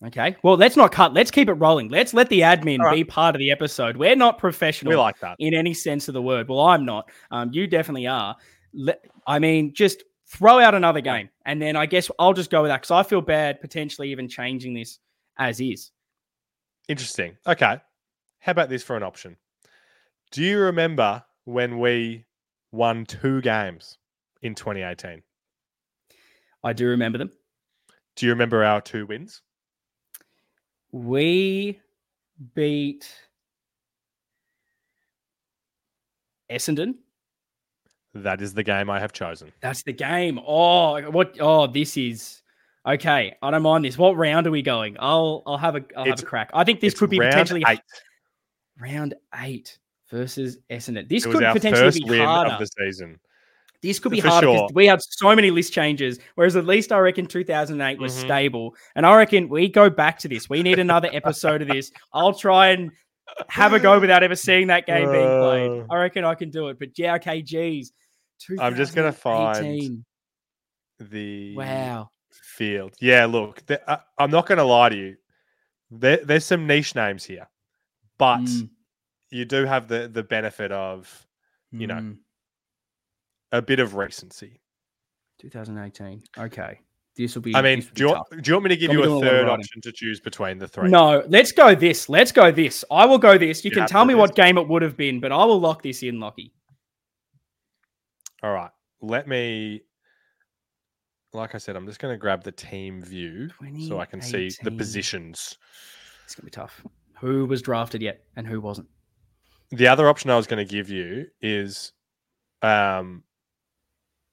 [0.05, 0.37] Okay.
[0.43, 1.15] Well, let's not cut.
[1.15, 1.89] Let's keep it rolling.
[1.89, 2.95] Let's let the admin right.
[2.95, 3.97] be part of the episode.
[3.97, 5.37] We're not professional We like that.
[5.39, 6.49] in any sense of the word.
[6.49, 7.09] Well, I'm not.
[7.31, 8.37] Um, you definitely are.
[8.75, 12.63] Le- I mean, just throw out another game, and then I guess I'll just go
[12.63, 14.99] with that because I feel bad potentially even changing this
[15.39, 15.91] as is.
[16.89, 17.37] Interesting.
[17.47, 17.81] Okay.
[18.41, 19.37] How about this for an option?
[20.33, 22.27] Do you remember when we
[22.75, 23.99] won two games
[24.43, 25.23] in 2018?
[26.63, 27.31] I do remember them.
[28.17, 29.43] Do you remember our two wins?
[30.93, 31.81] We
[32.55, 33.13] beat
[36.51, 36.95] Essendon.
[38.15, 39.53] That is the game I have chosen.
[39.61, 40.39] That's the game.
[40.47, 41.37] Oh, what?
[41.41, 42.43] Oh, this is
[42.87, 43.35] okay.
[43.43, 43.99] I don't mind this.
[43.99, 44.97] What round are we going?
[45.01, 46.51] I'll I'll have a I'll have a crack.
[46.55, 47.81] I think this could be round potentially eight.
[48.81, 49.79] round eight
[50.15, 51.09] versus Essendon.
[51.09, 52.53] This could potentially be harder.
[52.53, 53.19] of the season.
[53.83, 54.69] This could be for harder because sure.
[54.75, 56.19] we had so many list changes.
[56.37, 58.21] Whereas at least I reckon 2008 was Mhm.
[58.21, 60.49] stable, and I reckon we go back to this.
[60.49, 61.91] We need another episode of this.
[62.13, 62.91] I'll try and
[63.49, 65.71] have a go without ever seeing that game being played.
[65.83, 65.87] Uh.
[65.91, 66.79] I reckon I can do it.
[66.79, 67.93] But yeah, okay, geez.
[68.59, 70.05] I'm just gonna find
[71.01, 72.11] The Wow.
[72.31, 72.95] field.
[73.01, 75.17] Yeah, look, th- I, I'm not going to lie to you.
[75.91, 77.49] There, there's some niche names here,
[78.17, 78.69] but Mm,
[79.35, 81.27] you do have the the benefit of
[81.73, 82.17] you know, mm.
[83.53, 84.61] a bit of recency.
[85.41, 86.23] 2018.
[86.39, 86.81] Okay.
[87.17, 87.55] This will be.
[87.55, 89.07] I mean, be do you, want, do you want me to give Got you a
[89.07, 90.89] a lot of third option to choose between the three?
[90.89, 92.09] No, let's go this.
[92.09, 92.85] Let's go this.
[92.91, 93.65] I will go this.
[93.65, 95.83] You You can tell me what game it would have been, but I will lock
[95.83, 96.53] this in, Lachy.
[98.43, 98.71] All right.
[99.01, 99.83] Let me.
[101.33, 103.49] Like I said, I'm just going to grab the team view
[103.89, 105.59] so I can see the positions.
[106.25, 106.85] It's gonna be tough.
[107.21, 108.89] Who was drafted yet and who wasn't?
[109.75, 111.93] The other option I was going to give you is,
[112.63, 113.25] um,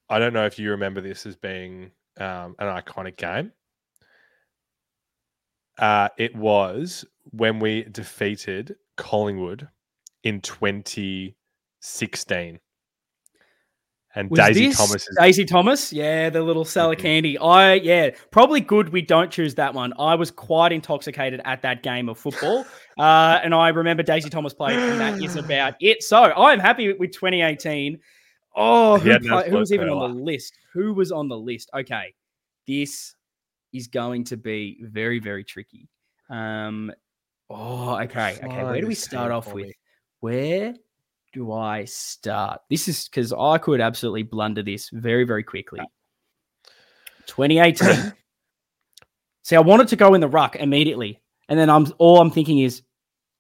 [0.08, 3.52] I don't know if you remember this as being um, an iconic game.
[5.80, 9.68] Uh, it was when we defeated Collingwood
[10.24, 12.60] in 2016.
[14.16, 17.00] And Was Daisy this Thomas is Daisy Thomas, yeah, the little seller Mhm.
[17.00, 17.38] candy.
[17.38, 19.94] I yeah, probably good we don't choose that one.
[19.98, 22.66] I was quite intoxicated at that game of football,
[23.00, 26.04] uh, and I remember Daisy Thomas played, and that is about it.
[26.04, 28.00] So I'm happy with 2018.
[28.54, 30.58] Oh, who, had an play- who was even on the list?
[30.74, 31.70] Who was on the list?
[31.74, 32.14] Okay,
[32.68, 33.16] this
[33.72, 35.88] is going to be very very tricky.
[36.30, 36.92] Um,
[37.50, 38.64] oh, okay, okay.
[38.64, 39.72] Where do we start off with?
[40.20, 40.74] Where
[41.34, 42.62] do I start?
[42.70, 45.80] This is because I could absolutely blunder this very, very quickly.
[47.28, 48.14] 2018.
[49.44, 52.60] See, I wanted to go in the ruck immediately, and then I'm all I'm thinking
[52.60, 52.84] is,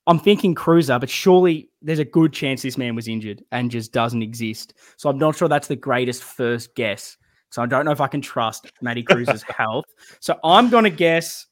[0.07, 3.93] I'm thinking Kreuzer, but surely there's a good chance this man was injured and just
[3.93, 4.73] doesn't exist.
[4.97, 7.17] So I'm not sure that's the greatest first guess.
[7.51, 9.85] So I don't know if I can trust Matty Kreuzer's health.
[10.19, 11.47] So I'm going to guess.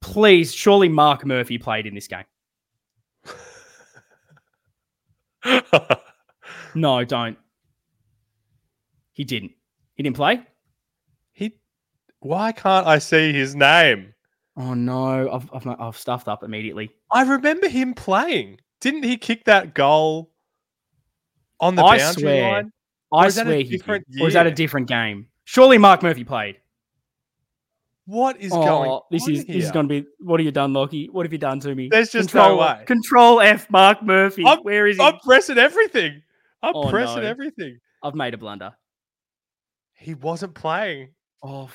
[0.00, 2.24] Please, surely Mark Murphy played in this game.
[6.74, 7.36] No, don't.
[9.12, 9.52] He didn't.
[9.94, 10.42] He didn't play.
[11.32, 11.58] he.
[12.20, 14.14] Why can't I see his name?
[14.56, 16.90] Oh no, I've I've, I've stuffed up immediately.
[17.10, 18.58] I remember him playing.
[18.80, 20.32] Didn't he kick that goal
[21.60, 22.52] on the I boundary swear.
[22.52, 22.72] line?
[23.12, 23.70] I swear he did.
[23.78, 25.28] different Or is that a different game?
[25.44, 26.56] Surely Mark Murphy played.
[28.06, 30.08] What is oh, going this on is this is going to be.
[30.20, 31.08] What have you done, Lachy?
[31.10, 31.88] What have you done to me?
[31.88, 32.82] There's just control, no way.
[32.84, 34.44] Control F, Mark Murphy.
[34.44, 35.02] I'm- Where is he?
[35.02, 36.22] I'm pressing everything.
[36.62, 37.28] I'm Oh, pressing no.
[37.28, 37.78] everything.
[38.02, 38.72] I've made a blunder.
[39.94, 41.10] He wasn't playing.
[41.44, 41.68] Oh,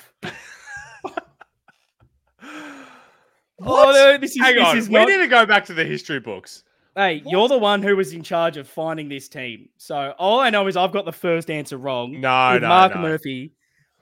[3.56, 3.88] What?
[3.88, 4.78] oh no, this is Hang this on.
[4.78, 6.62] is we need to go back to the history books.
[6.94, 9.68] Hey, you're the one who was in charge of finding this team.
[9.76, 12.20] So all I know is I've got the first answer wrong.
[12.20, 13.02] No, no, Mark no.
[13.02, 13.52] Murphy.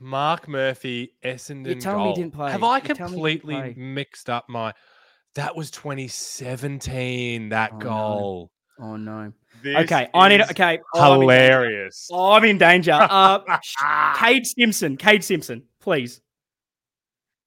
[0.01, 1.81] Mark Murphy, Essendon.
[1.81, 2.15] telling me he goal.
[2.17, 2.51] didn't play.
[2.53, 4.73] Have I You're telling me he didn't completely mixed up my?
[5.35, 7.49] That was 2017.
[7.51, 7.83] That Oh, no.
[7.85, 8.51] goal.
[8.79, 9.33] Oh no.
[9.63, 10.43] This Okay, I need.
[10.43, 12.09] Okay, oh, I'm in hilarious.
[12.13, 12.93] Oh, I'm in danger.
[13.11, 13.39] Uh,
[14.17, 14.97] Kade Simpson.
[14.99, 16.21] Kade Simpson, please.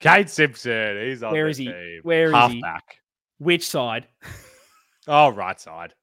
[0.01, 1.65] Kade Simpson, he's on Where the is he?
[1.65, 1.99] team.
[2.03, 2.61] Where is he?
[2.61, 2.95] Halfback.
[3.37, 4.07] Which side?
[5.07, 5.93] Oh, right side.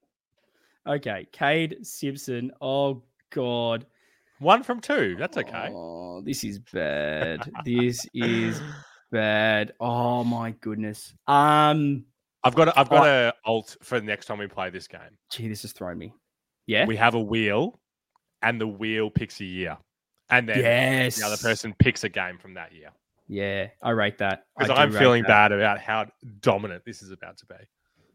[0.86, 2.52] Okay, Kade Simpson.
[2.60, 3.86] Oh God.
[4.38, 5.16] One from two.
[5.18, 5.70] That's okay.
[5.72, 7.50] Oh, this is bad.
[7.64, 8.60] this is
[9.10, 9.72] bad.
[9.80, 11.14] Oh my goodness.
[11.26, 12.04] Um,
[12.44, 15.00] I've got a, I've got a alt for the next time we play this game.
[15.30, 16.12] gee, this has thrown me.
[16.66, 16.86] Yeah.
[16.86, 17.80] We have a wheel,
[18.42, 19.78] and the wheel picks a year,
[20.30, 21.16] and then yes.
[21.16, 22.90] the other person picks a game from that year.
[23.28, 24.44] Yeah, I rate that.
[24.56, 25.28] Because I'm feeling that.
[25.28, 26.06] bad about how
[26.40, 27.54] dominant this is about to be.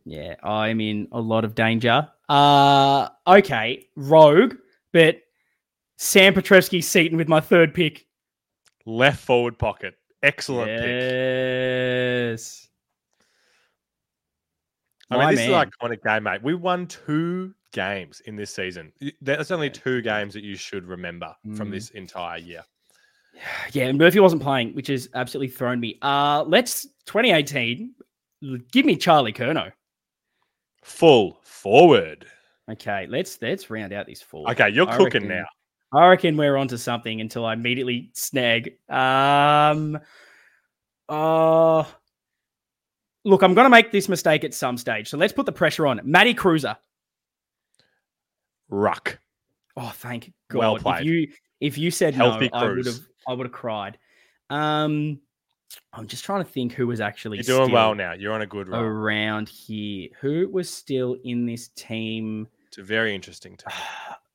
[0.05, 2.07] Yeah, I'm in a lot of danger.
[2.29, 4.55] Uh okay, rogue,
[4.93, 5.17] but
[6.03, 8.07] Sam Petrevski-Seton with my third pick.
[8.87, 10.79] Left forward pocket, excellent pick.
[10.89, 12.67] yes.
[15.11, 16.41] I mean, My this is an iconic game, mate.
[16.41, 18.91] We won two games in this season.
[19.21, 19.73] There's only Yeah.
[19.73, 21.71] two games that you should remember from Mm.
[21.71, 22.63] this entire year.
[23.71, 25.99] Yeah, and Murphy wasn't playing, which has absolutely thrown me.
[26.01, 27.93] Uh let's 2018.
[28.71, 29.71] Give me Charlie Curnow.
[30.83, 32.25] Full forward.
[32.71, 34.49] Okay, let's let's round out this four.
[34.49, 35.45] Okay, you're I cooking reckon- now.
[35.93, 38.77] I reckon we're onto something until I immediately snag.
[38.89, 39.99] Um,
[41.09, 41.83] uh,
[43.25, 45.09] look, I'm going to make this mistake at some stage.
[45.09, 45.99] So let's put the pressure on.
[46.03, 46.77] Matty Kreuzer.
[48.69, 49.19] Ruck.
[49.75, 50.59] Oh, thank God.
[50.59, 51.05] Well If played.
[51.05, 51.27] you
[51.59, 53.97] if you said Healthy no, I would have I would have cried.
[54.49, 55.19] Um,
[55.93, 58.13] I'm just trying to think who was actually You're doing well now.
[58.13, 58.81] You're on a good roll.
[58.81, 60.09] around here.
[60.21, 62.47] Who was still in this team?
[62.67, 63.73] It's a very interesting team.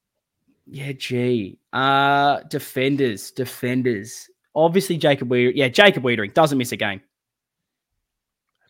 [0.66, 1.58] Yeah, gee.
[1.72, 4.28] Uh defenders, defenders.
[4.54, 5.52] Obviously, Jacob Weitering.
[5.54, 7.00] Yeah, Jacob Weitering doesn't miss a game.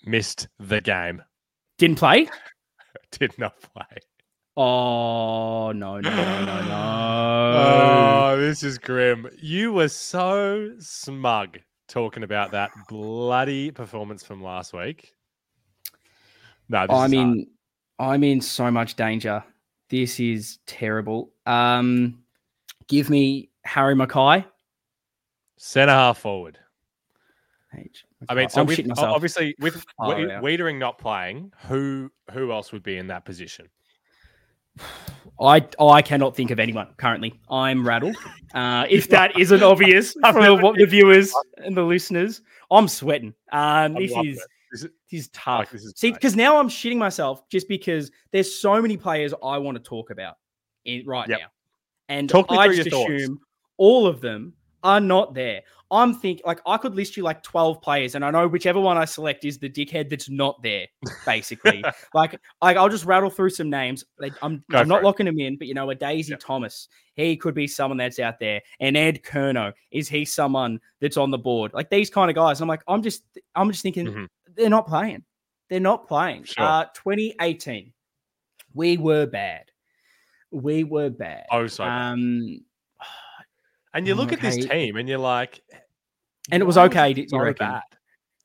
[0.05, 1.23] Missed the game.
[1.79, 2.29] Didn't play.
[3.13, 3.99] Did not play.
[4.57, 7.53] Oh no, no, no, no, no.
[7.57, 9.29] Oh, this is grim.
[9.39, 15.13] You were so smug talking about that bloody performance from last week.
[16.69, 17.37] No, this I'm is hard.
[17.39, 17.47] in.
[17.99, 19.45] I'm in so much danger.
[19.89, 21.31] This is terrible.
[21.47, 22.23] Um,
[22.89, 24.45] give me Harry McKay.
[25.57, 26.59] centre half forward.
[27.77, 28.05] H.
[28.29, 29.15] I mean, so with, shitting o- myself.
[29.15, 30.41] obviously with Oh, yeah.
[30.41, 33.69] Weitering not playing, who who else would be in that position?
[35.41, 37.39] I I cannot think of anyone currently.
[37.51, 38.17] I'm rattled.
[38.55, 43.35] Uh, if that isn't obvious for what the viewers and the listeners, I'm sweating.
[43.53, 44.45] Um, this is it.
[44.83, 45.59] This is- this tough.
[45.61, 49.33] Like, this is See, because now I'm shitting myself just because there's so many players
[49.43, 50.37] I want to talk about
[50.85, 51.39] in, right Yep.
[51.41, 51.47] now,
[52.09, 53.13] and Talk I just your thoughts.
[53.13, 53.41] assume
[53.79, 55.63] all of them are not there.
[55.93, 58.97] I'm thinking like I could list you like 12 players, and I know whichever one
[58.97, 60.87] I select is the dickhead that's not there.
[61.25, 61.85] Basically,
[62.15, 64.05] like like I'll just rattle through some names.
[64.19, 65.05] Like, I'm I'm not it.
[65.05, 66.35] locking them in, but you know, a Daisy.
[66.41, 68.61] Thomas, he could be someone that's out there.
[68.81, 71.73] And Ed Curnow, is he someone that's on the board?
[71.73, 72.61] Like these kind of guys.
[72.61, 73.23] I'm like, I'm just
[73.55, 74.27] I'm just thinking Mhm.
[74.57, 75.25] They're not playing.
[75.69, 76.45] They're not playing.
[76.45, 76.65] Sure.
[76.65, 77.93] Uh 2018.
[78.75, 79.65] We were bad.
[80.51, 81.47] We were bad.
[81.51, 82.61] Oh, so um
[83.97, 85.63] and you look at this team and you're like,
[86.51, 87.67] And it was okay, it you reckon?
[87.67, 87.83] bad?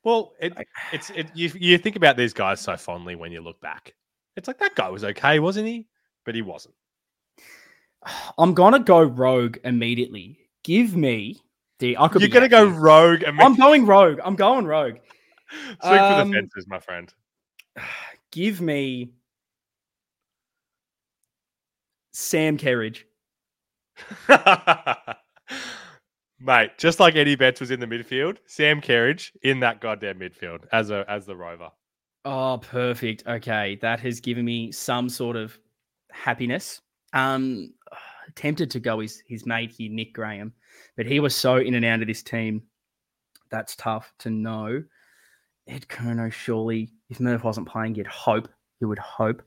[0.04, 0.54] Well, it,
[0.94, 3.94] it's it, you you think about these guys so fondly when you look back.
[4.38, 5.88] It's like that guy was okay, wasn't he?
[6.26, 6.76] But he wasn't.
[8.38, 10.40] I'm gonna go rogue immediately.
[10.64, 11.42] Give me
[11.80, 14.20] the I could You're gonna go rogue and I'm going rogue.
[14.24, 14.98] I'm going rogue.
[15.82, 17.14] For um, the fences, my friend.
[18.32, 19.12] Give me
[22.14, 23.04] Sam Kerridge.
[26.40, 30.62] Mate, just like Eddie Betts was in the midfield, Sam Kerridge in that goddamn midfield
[30.72, 31.70] as a as the rover.
[32.26, 33.24] Oh, perfect.
[33.28, 35.58] Okay, that has given me some sort of
[36.12, 36.82] happiness.
[37.14, 37.74] Um,
[38.36, 40.54] tempted to go his his mate here, Nick Graham,
[40.98, 42.64] but he was so in and out of this team.
[43.52, 44.84] That's tough to know.
[45.68, 48.50] Ed Curnow, surely, if Murph wasn't playing, you'd hope.
[48.80, 49.42] You would hope.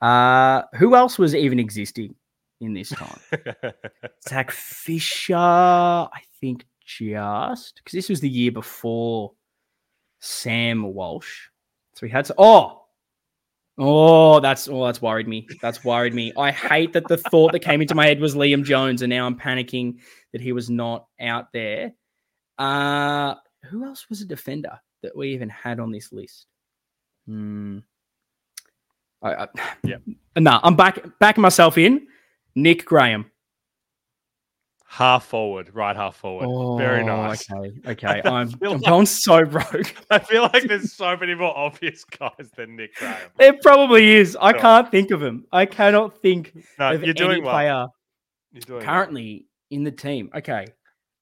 [0.00, 2.14] Uh, who else was even existing
[2.60, 3.20] in this time?
[4.28, 9.32] Zach Fisher, I think just because this was the year before
[10.20, 11.48] Sam Walsh.
[11.94, 12.34] So we had to.
[12.38, 12.84] Oh,
[13.78, 15.46] oh, that's oh, that's worried me.
[15.60, 16.32] That's worried me.
[16.38, 19.26] I hate that the thought that came into my head was Liam Jones, and now
[19.26, 19.98] I'm panicking
[20.32, 21.92] that he was not out there.
[22.58, 26.46] Uh who else was a defender that we even had on this list?
[27.26, 27.78] Hmm.
[29.22, 29.48] I, I,
[29.84, 30.02] Yep.
[30.36, 32.06] Nah, I'm back backing myself in.
[32.54, 33.30] Nick Graham.
[34.86, 36.78] Half forward, right half forward.
[36.82, 37.44] Very nice.
[37.52, 38.22] Oh, Okay, okay.
[38.24, 39.94] I'm, feel I'm like- going so broke.
[40.10, 43.16] I feel like there's so many more obvious guys than Nick Graham.
[43.38, 44.36] It probably is.
[44.40, 45.44] I can't think of him.
[45.52, 47.52] I cannot think No, of you're doing any well.
[47.54, 47.86] player
[48.52, 48.86] You're doing well.
[48.86, 50.28] currently in the team.
[50.34, 50.66] Okay.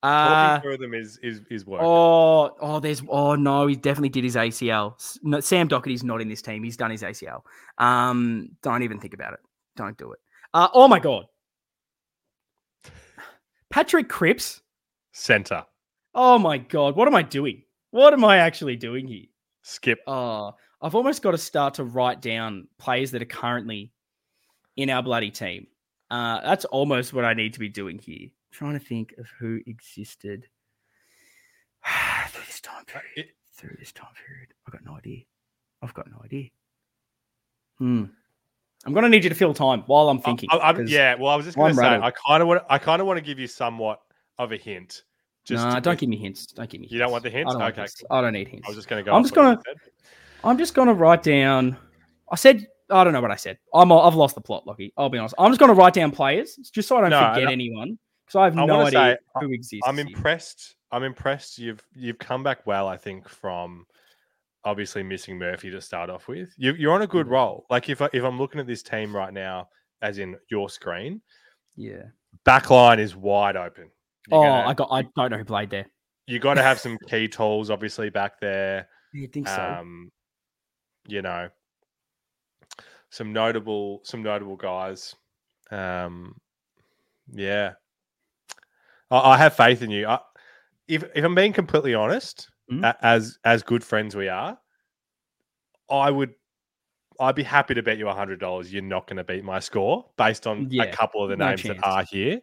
[0.03, 1.87] Talking Uh, through them is is is working.
[1.87, 3.03] oh, oh, there's.
[3.09, 4.95] Oh no, he definitely did his ACL.
[5.23, 6.63] No, Sam Docherty's not in this team.
[6.63, 7.43] He's done his ACL.
[7.79, 9.41] Um, don't even think about it.
[9.77, 10.21] Don't do it.
[10.55, 11.27] Uh, oh my god.
[13.71, 14.63] Patrick Cripps.
[15.13, 15.65] Center.
[16.15, 17.63] Oh my god, what am I doing?
[17.91, 19.25] What am I actually doing here?
[19.63, 19.99] Skip.
[20.07, 23.93] Oh, I've almost got to start to write down players that are currently
[24.77, 25.67] in our bloody team.
[26.11, 28.29] Uh, that's almost what I need to be doing here.
[28.51, 30.47] Trying to think of who existed
[32.29, 33.09] through this time period.
[33.17, 35.23] it- Through this time period, I've got no idea.
[35.83, 36.49] I've got no idea.
[37.79, 38.05] Hmm.
[38.87, 40.49] I'm gonna need you to fill time while I'm thinking.
[40.53, 41.15] I, I, yeah.
[41.17, 42.05] Well, I was just gonna say, rattled.
[42.05, 42.63] I kind of want.
[42.71, 44.01] I kind of want to give you somewhat
[44.39, 45.03] of a hint.
[45.45, 46.47] Just Nah, don't give me hints.
[46.47, 46.87] Don't give me.
[46.91, 47.55] You don't want the hints?
[47.55, 48.03] I Okay, hints.
[48.11, 48.67] I don't need hints.
[48.67, 49.17] I was just going to go.
[49.17, 49.61] I'm just gonna-
[50.45, 51.77] I'm just gonna write down.
[52.31, 53.59] I said I don't know what I said.
[53.75, 54.93] I'm I've lost the plot, Lachy.
[54.97, 55.35] I'll be honest.
[55.39, 57.51] I'm just gonna write down players just so I don't No, forget no.
[57.51, 59.83] anyone because I have I no idea say, who exists.
[59.87, 60.07] I'm here.
[60.07, 60.77] impressed.
[60.93, 61.59] I'm impressed.
[61.59, 62.87] You've you've come back well.
[62.89, 63.87] I think from
[64.65, 66.53] obviously missing Murphy to start off with.
[66.59, 67.31] You, you're on a good Mhm.
[67.31, 67.67] roll.
[67.71, 69.69] Like if I, if I'm looking at this team right now,
[70.03, 71.23] as in your screen,
[71.77, 72.03] Yeah.
[72.45, 73.91] back line is wide open.
[74.29, 74.89] You're Oh, gonna- I got.
[74.91, 75.87] I don't know who played there.
[76.27, 78.89] you got to have some key tools, obviously back there.
[79.15, 79.63] You think so?
[79.63, 80.13] Um,
[81.07, 81.49] you know,
[83.11, 85.15] some notable, some notable guys.
[85.71, 86.35] Um,
[87.31, 87.75] yeah,
[89.11, 90.07] I, I have faith in you.
[90.07, 90.19] I,
[90.87, 94.59] if if I'm being completely honest, a- as as good friends we are,
[95.91, 96.35] I would.
[97.21, 100.07] I'd be happy to bet you hundred dollars you're not going to beat my score
[100.17, 101.81] based on Yeah, a couple of the names chance.
[101.81, 102.41] that are here.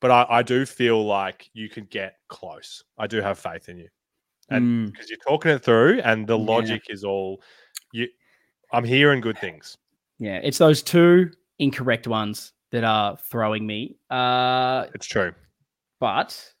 [0.00, 2.82] But I, I do feel like you could get close.
[2.98, 3.88] I do have faith in you
[4.50, 6.44] and Mm, because you're talking it through and the Yeah.
[6.44, 7.42] logic is all
[7.92, 8.06] you
[8.72, 9.76] i'm hearing good things
[10.18, 13.96] yeah, it's those two incorrect ones that are throwing me.
[14.08, 15.34] Uh, it's true
[16.00, 16.52] but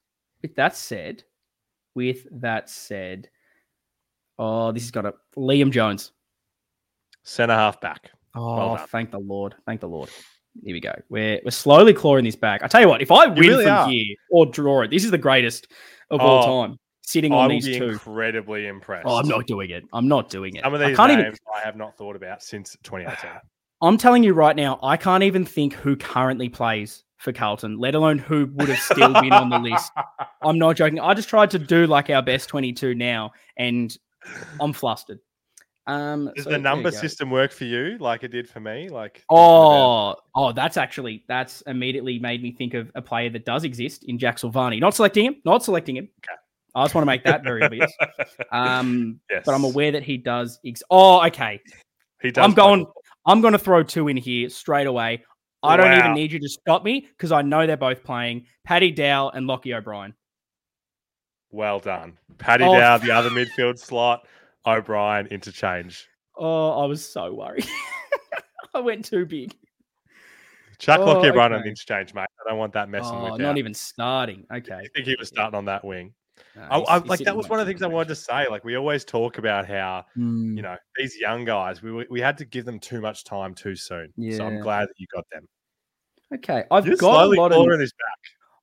[0.42, 1.22] with that said,
[1.94, 3.28] with that said,
[4.38, 6.12] oh, this has got a Liam Jones.
[7.22, 8.86] center half back Oh, done.
[8.88, 9.54] thank the Lord.
[9.64, 10.10] Thank the Lord.
[10.62, 10.94] Here we go.
[11.08, 12.62] We're we're slowly clawing this back.
[12.62, 13.88] I tell you what, if I win really from are.
[13.90, 15.68] here or draw it, this is the greatest
[16.10, 16.76] of all Oh, time.
[17.02, 17.90] Sitting i on these two.
[17.90, 19.84] incredibly impressed Oh, I'm not doing it.
[19.92, 20.64] I'm not doing it.
[20.64, 21.38] some of I these can't names even.
[21.54, 23.30] i have not thought about since 2018
[23.86, 27.94] I'm telling you right now, I can't even think who currently plays for Carlton, let
[27.94, 29.92] alone who would have still been on the list.
[30.42, 31.00] I'm not joking.
[31.00, 33.96] I just tried to do like our best 22 now, and
[34.60, 35.20] I'm flustered.
[35.88, 39.22] Um, does so the number system work for you like it did for me like
[39.30, 44.02] Oh, oh, that's actually that's immediately made me think of a player that does exist
[44.02, 44.80] in Jack Silvagni.
[44.80, 46.08] Not selecting him, not selecting him.
[46.24, 46.36] Okay.
[46.74, 47.92] I just want to make that very obvious.
[48.52, 50.58] Um, yes but I'm aware that he does.
[50.64, 51.60] Ex- oh, okay.
[52.20, 52.86] he does I'm going-.
[53.26, 55.24] I'm going to throw two in here straight away.
[55.62, 55.98] I don't Wow.
[55.98, 58.46] even need you to stop me because I know they're both playing.
[58.64, 60.14] Paddy Dow and Lochie O'Brien.
[61.50, 62.78] well done paddy Oh.
[62.78, 64.26] down the other midfield slot
[64.66, 66.06] o'brien interchange
[66.38, 67.66] Oh, I was so worried.
[68.74, 69.54] I went too big.
[70.78, 71.68] chuck Oh, Lochie O'Brien on okay.
[71.70, 74.44] interchange mate i don't want that messing Oh, with not you even starting.
[74.52, 74.74] Okay.
[74.74, 76.12] I think he was starting on that wing.
[76.58, 78.46] I, I, like that was one of the things I wanted to say.
[78.48, 82.38] Like we always talk about how Mm, you know these young guys, we we- had
[82.38, 84.12] to give them too much time too soon.
[84.30, 85.46] So I'm glad that you got them.
[86.34, 88.18] Okay, I've You're got a lot of this back.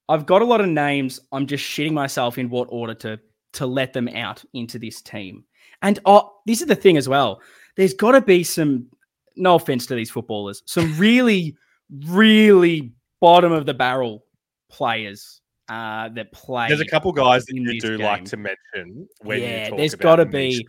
[0.09, 1.19] I've got a lot of names.
[1.31, 3.19] I'm just shitting myself in what order to
[3.53, 5.45] to let them out into this team.
[5.81, 7.41] And oh, this is the thing as well.
[7.77, 8.87] There's got to be some.
[9.35, 11.57] No offense to these footballers, some really,
[12.05, 14.25] really bottom of the barrel
[14.69, 16.67] players uh, that play.
[16.67, 19.93] There's a couple guys that you do like to mention when Yeah, you talk there's
[19.93, 20.67] about gotta be-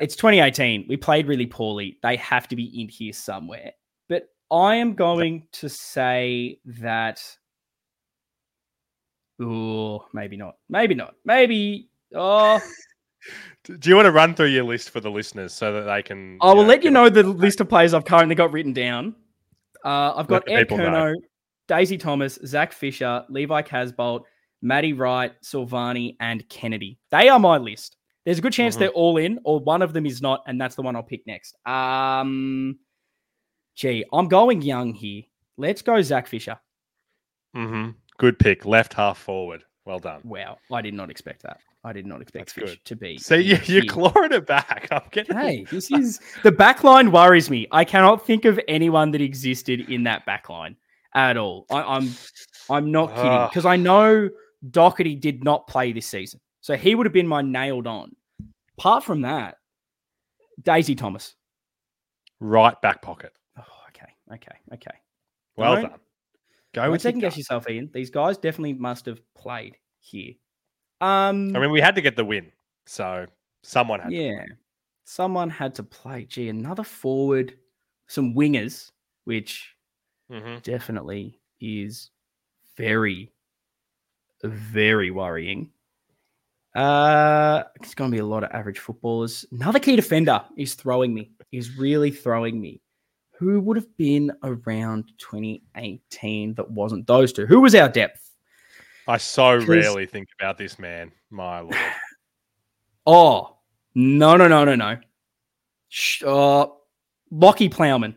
[0.00, 0.86] It's 2018.
[0.88, 1.98] We played really poorly.
[2.02, 3.72] They have to be in here somewhere.
[4.08, 7.22] But I am going to say that.
[9.40, 10.56] Oh, maybe not.
[10.68, 11.14] Maybe not.
[11.24, 11.88] Maybe.
[12.14, 12.60] Oh,
[13.64, 16.38] Do you want to run through your list for the listeners so that they can?
[16.40, 19.16] I will let you know the list of players I've currently got written down.
[19.84, 21.14] Uh, I've got Ed know.
[21.68, 24.22] Daisy Thomas, Zach Fisher, Levi Casboult,
[24.62, 26.98] Matty Wright, Silvagni, and Kennedy.
[27.10, 27.96] They are my list.
[28.24, 28.78] There's a good chance Mhm.
[28.80, 31.26] they're all in, or one of them is not, and that's the one I'll pick
[31.26, 31.56] next.
[31.66, 32.78] Um,
[33.76, 35.22] gee, I'm going young here.
[35.56, 36.58] Let's go, Zach Fisher.
[37.56, 37.90] Mm-hmm.
[38.18, 39.62] Good pick, left half forward.
[39.84, 40.20] Well done.
[40.24, 41.58] Wow, I did not expect that.
[41.84, 42.84] I did not expect That's Fish good.
[42.86, 43.18] to be.
[43.18, 44.88] See, you, you're clawing it back.
[44.90, 45.36] I'm getting.
[45.36, 47.68] Hey, this is the back line worries me.
[47.70, 50.74] I cannot think of anyone that existed in that back line
[51.16, 51.66] at all.
[51.70, 52.10] I, I'm
[52.70, 54.28] I'm not kidding because I know
[54.70, 58.14] Docherty did not play this season, so he would have been my nailed on.
[58.78, 59.56] Apart from that,
[60.62, 61.34] Daisy Thomas.
[62.38, 63.32] Right back pocket.
[63.58, 64.96] Oh, okay, okay, okay.
[65.56, 65.90] Well done.
[66.74, 67.90] Go with second guess yourself, Ian.
[67.94, 70.34] These guys definitely must have played here.
[71.00, 72.52] Um, I mean, we had to get the win,
[72.84, 73.24] so
[73.62, 74.10] someone had.
[74.10, 74.44] to yeah,
[75.04, 76.26] someone had to play.
[76.26, 77.54] Gee, another forward,
[78.08, 78.90] some wingers,
[79.24, 79.75] which
[80.30, 80.62] Mhm.
[80.62, 82.10] definitely is
[82.76, 83.32] very,
[84.42, 85.70] very worrying.
[86.74, 89.46] Uh, it's going to be a lot of average footballers.
[89.52, 91.30] Another key defender is throwing me.
[91.52, 92.82] Is really throwing me.
[93.38, 97.46] Who would have been around 2018 that wasn't those two?
[97.46, 98.30] Who was our depth?
[99.08, 101.12] I so 'Cause- rarely think about this man.
[101.30, 101.76] My lord.
[103.08, 103.58] Oh,
[103.94, 104.98] no, no, no, no, no.
[105.88, 106.66] Sh- uh,
[107.32, 108.16] Lachie Plowman.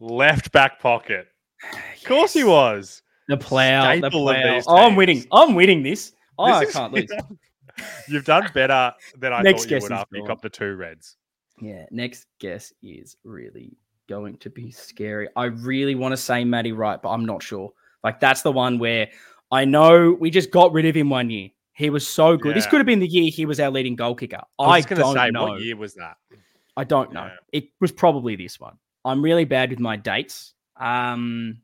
[0.00, 1.28] Left back pocket.
[1.72, 3.02] Of course he was.
[3.28, 4.00] The plow.
[4.00, 4.60] The plow.
[4.66, 5.24] Oh, I'm winning.
[5.30, 6.12] I'm winning this.
[6.38, 7.10] Oh, I This is- can't lose.
[8.08, 11.16] You've done better than I Next thought you would after you got the two reds.
[11.62, 13.76] Yeah, next guess is really
[14.08, 15.28] going to be scary.
[15.36, 17.72] I really want to say Matty Wright, but I'm not sure.
[18.02, 19.08] Like that's the one where
[19.50, 21.50] I know we just got rid of him one year.
[21.72, 22.54] He was so good.
[22.56, 24.42] This could have been the year he was our leading goal kicker.
[24.58, 25.44] I I, was going to say, know.
[25.46, 26.16] what year was that?
[26.76, 27.24] I don't know.
[27.26, 27.60] Yeah.
[27.60, 28.76] It was probably this one.
[29.04, 30.54] I'm really bad with my dates.
[30.76, 31.58] Um,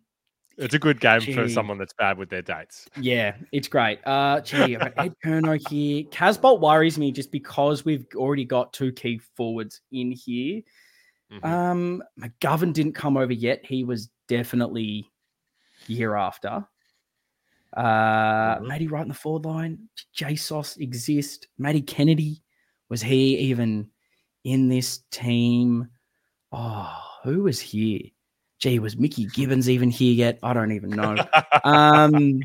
[0.59, 2.89] It's a good game for someone that's bad with their dates.
[3.01, 3.99] yeah, it's great.
[4.07, 6.05] Uh, gee, I've got Ed Curnow here.
[6.05, 10.63] Casboult worries me just because we've already got two key forwards in here.
[11.33, 11.45] Mhm.
[11.45, 13.67] Um, McGovern didn't come over yet.
[13.67, 15.11] He was definitely
[15.89, 16.67] year after.
[17.77, 18.67] Uh, Mhm.
[18.69, 19.89] Matty Wright in the forward line.
[20.17, 21.49] JSOS exist.
[21.59, 22.43] Matty Kennedy
[22.89, 23.91] was he even
[24.45, 25.89] in this team?
[26.53, 28.01] Oh, who was here?
[28.59, 30.39] Gee, was Mickey Gibbons even here yet?
[30.43, 31.17] I don't even know.
[31.65, 32.41] um,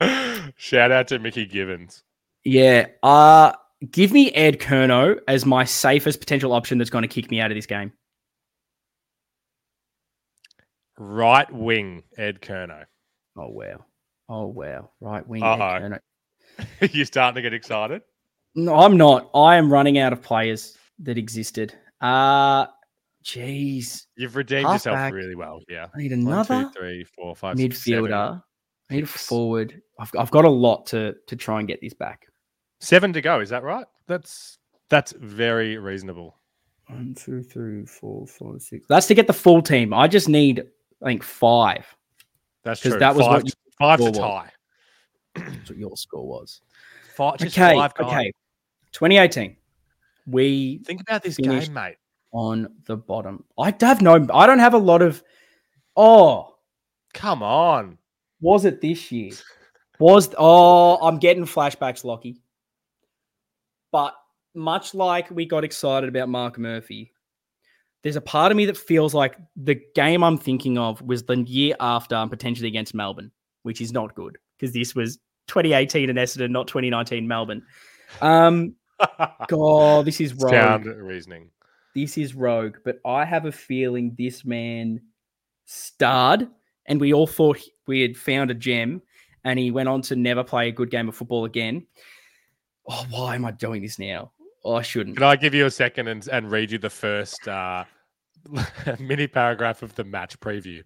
[0.56, 2.02] Shout out to Mickey Gibbons.
[2.44, 2.86] yeah.
[3.02, 3.52] Uh,
[3.90, 7.50] give me Ed Curnow as my safest potential option that's going to kick me out
[7.50, 7.92] of this game.
[10.98, 12.84] Right wing Ed Curnow.
[13.36, 13.84] Oh wow.
[14.28, 14.90] Oh wow.
[15.00, 15.42] Right wing.
[15.42, 15.80] Ed Uh-oh.
[15.80, 16.00] Curnow.
[16.94, 18.02] you starting to get excited?
[18.54, 19.30] No, I'm not.
[19.34, 21.74] I am running out of players that existed.
[22.00, 22.66] Uh
[23.26, 24.06] jeez.
[24.16, 25.12] You've redeemed yourself Halfback.
[25.12, 25.60] really well.
[25.68, 25.86] Yeah.
[25.94, 28.40] I need another two, three, four, five, six, midfielder.
[28.90, 29.82] I need a forward.
[29.98, 32.26] I've, I've got a lot to to try and get this back.
[32.80, 33.40] Seven to go.
[33.40, 33.86] Is that right?
[34.06, 34.58] That's
[34.88, 36.38] that's very reasonable.
[36.86, 38.86] One, two, three, four, five, six.
[38.88, 39.92] That's to get the full team.
[39.92, 40.64] I just need,
[41.02, 41.84] I think, five.
[42.62, 42.96] That's true.
[42.98, 44.50] that was five, what to- five to tie.
[45.34, 46.60] That's what your score was.
[47.16, 47.74] Five, okay.
[47.74, 47.92] five.
[47.98, 48.32] Okay.
[48.92, 49.56] 2018.
[50.26, 51.68] We Think about this Finished.
[51.68, 51.96] game, mate.
[52.36, 53.44] On the bottom.
[53.58, 54.26] I have no.
[54.32, 55.22] I don't have a lot of.
[55.96, 56.56] Oh,
[57.14, 57.96] Come on.
[58.42, 59.32] was it this year?
[59.98, 62.36] Was oh, I'm getting flashbacks, Lachy.
[63.90, 64.12] But
[64.54, 67.12] much like we got excited about Mark Murphy,
[68.02, 71.38] there's a part of me that feels like the game I'm thinking of was the
[71.38, 73.30] year after and potentially against Melbourne,
[73.62, 75.18] which is not good because this was
[75.48, 77.62] 2018 in Essendon, not 2019 Melbourne.
[78.20, 78.74] Um,
[79.48, 80.52] God, this is rogue.
[80.52, 81.48] Sound reasoning.
[81.96, 85.00] This is rogue, but I have a feeling this man
[85.64, 86.46] starred,
[86.84, 89.00] and we all thought we had found a gem,
[89.44, 91.86] and he went on to never play a good game of football again.
[92.86, 94.32] Oh, why am I doing this now?
[94.62, 95.16] Oh, I shouldn't.
[95.16, 97.84] Can I give you a second and, and read you the first uh,
[98.98, 100.82] mini paragraph of the match preview?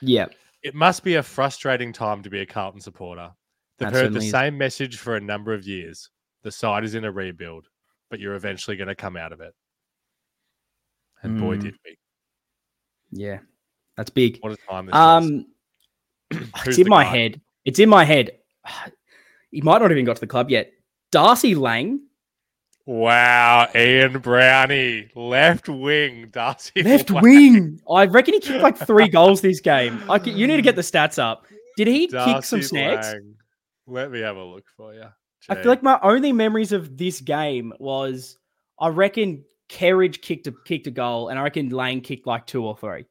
[0.00, 0.26] Yeah,
[0.62, 3.32] It must be a frustrating time to be a Carlton supporter.
[3.78, 4.30] They've That heard the is.
[4.30, 6.08] same message for a number of years.
[6.44, 7.66] The side is in a rebuild,
[8.10, 9.54] but you're eventually going to come out of it.
[11.22, 11.62] And boy, Mm.
[11.62, 11.96] did we.
[13.12, 13.38] yeah,
[13.96, 14.38] that's big.
[14.40, 14.94] What a time this.
[14.94, 15.46] Um,
[16.66, 17.10] it's in my guy?
[17.10, 17.40] head.
[17.64, 18.30] It's in my head.
[19.50, 20.72] He might not have even got to the club yet.
[21.10, 22.00] Darcy Lang,
[22.86, 26.82] Wow, Ian Brownie, left wing, Darcy.
[26.82, 27.22] left Lang.
[27.22, 27.80] wing.
[27.90, 30.02] I reckon he kicked like three goals this game.
[30.10, 31.44] I you need to get the stats up.
[31.76, 33.12] Did he kick some Darcy snags?
[33.12, 33.34] Lang.
[33.86, 35.04] Let me have a look for you.
[35.50, 38.38] I feel like my only memories of this game was
[38.80, 42.64] I reckon Kerridge kicked a kicked a goal, and I reckon Lane kicked like two
[42.64, 43.06] or three.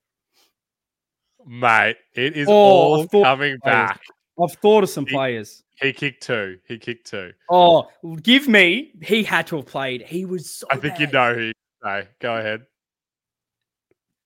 [1.46, 4.00] mate, it is Oh, all coming back.
[4.42, 5.64] I've thought of some He- players.
[5.82, 6.60] He kicked two.
[6.68, 7.34] He kicked two.
[7.50, 7.90] Oh,
[8.22, 8.92] give me.
[9.02, 10.04] He had to have played.
[10.04, 10.68] He was so.
[10.70, 11.52] I think you know who.
[11.84, 12.08] say.
[12.20, 12.68] go ahead.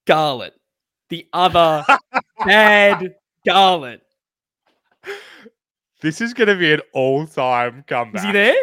[0.05, 0.53] Garlett,
[1.09, 1.85] the other
[2.45, 3.15] bad
[3.45, 4.01] Garlett.
[6.01, 8.19] This is going to be an all-time comeback.
[8.21, 8.55] Is he there?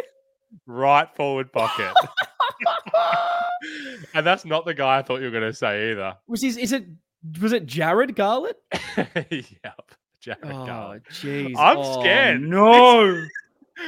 [0.67, 1.93] Right forward pocket.
[4.15, 6.17] and that's not the guy I thought you were going to say either.
[6.27, 6.57] Was his?
[6.57, 6.87] Is it?
[7.41, 8.57] Was it Jarrod Garlett?
[8.97, 9.91] yep.
[10.25, 10.43] Jarrod Garlett.
[10.45, 11.03] Oh, Garlett.
[11.11, 11.55] jeez.
[11.59, 12.41] I'm Oh, scared.
[12.43, 13.05] No.
[13.05, 13.29] You've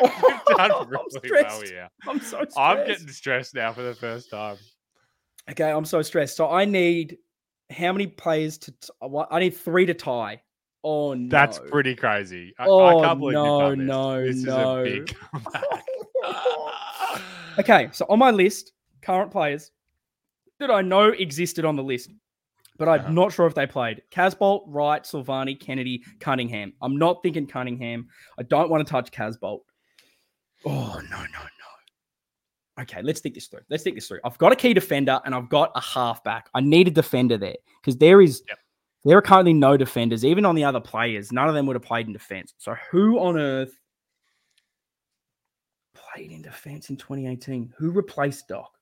[0.01, 0.21] done
[0.59, 1.89] I'm really well here.
[2.09, 2.59] I'm so stressed.
[2.59, 4.57] I'm getting stressed now for the first time.
[5.51, 6.37] Okay, I'm so stressed.
[6.37, 7.19] So I need
[7.71, 8.73] how many players to?
[8.73, 8.89] T-
[9.31, 10.41] I need three to tie.
[10.83, 11.29] Oh no.
[11.29, 12.55] That's pretty crazy.
[12.59, 13.89] I, Oh, I can't believe no, you've done this.
[13.89, 14.79] no, this no.
[14.85, 15.65] is a big comeback.
[17.59, 18.73] okay, so on my list,
[19.03, 19.71] current players
[20.67, 22.11] that I know existed on the list,
[22.79, 23.13] but I'm Uh-huh.
[23.13, 24.03] not sure if they played.
[24.11, 26.73] Casboult, Wright, Silvagni, Kennedy, Cunningham.
[26.81, 28.09] I'm not thinking Cunningham.
[28.39, 29.61] I don't want to touch Casboult.
[30.65, 32.83] Oh no, no, no.
[32.83, 33.61] Okay, let's think this through.
[33.71, 34.21] Let's think this through.
[34.25, 36.49] I've got a key defender and I've got a halfback.
[36.55, 38.59] I need a defender there because there is Yep.
[39.05, 40.25] there are currently no defenders.
[40.25, 42.55] Even on the other players, none of them would have played in defense.
[42.59, 43.79] So who on earth
[45.95, 47.73] played in defense in 2018?
[47.79, 48.74] Who replaced Doc?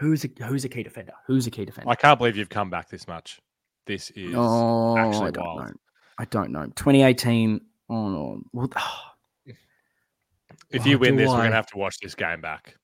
[0.00, 1.12] Who's a who's a key defender?
[1.26, 1.90] Who's a key defender?
[1.90, 3.38] I can't believe you've come back this much.
[3.86, 5.58] This is oh, actually I don't wild.
[5.58, 5.72] know.
[6.18, 6.64] I don't know.
[6.64, 7.60] 2018.
[7.90, 8.42] Oh no.
[8.52, 8.70] Well,
[10.70, 12.76] If Oh, you win do this, we're gonna have to watch this game back.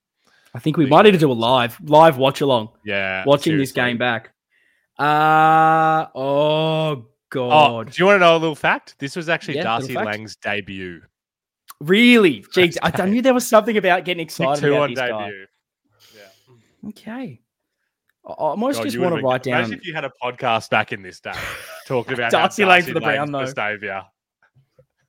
[0.55, 2.71] I think we might need to do a live live watch along.
[2.85, 4.35] Yeah, watching this game back.
[4.99, 7.47] Uh oh god.
[7.47, 7.93] Oh, god.
[7.93, 8.97] do you want to know a little fact?
[8.99, 9.95] This was actually Yeah, Darcy.
[9.95, 11.01] Lang's debut.
[11.81, 12.43] Really?
[12.55, 15.31] Jeez, I, I knew there was something about getting excited two about on this guy.
[16.89, 17.41] Okay.
[18.27, 19.59] I almost God, just want to write down.
[19.61, 21.33] Imagine if you had a podcast back in this day
[21.87, 23.45] talking about Darcy Darcy for the Brown, though.
[23.47, 24.03] saviour.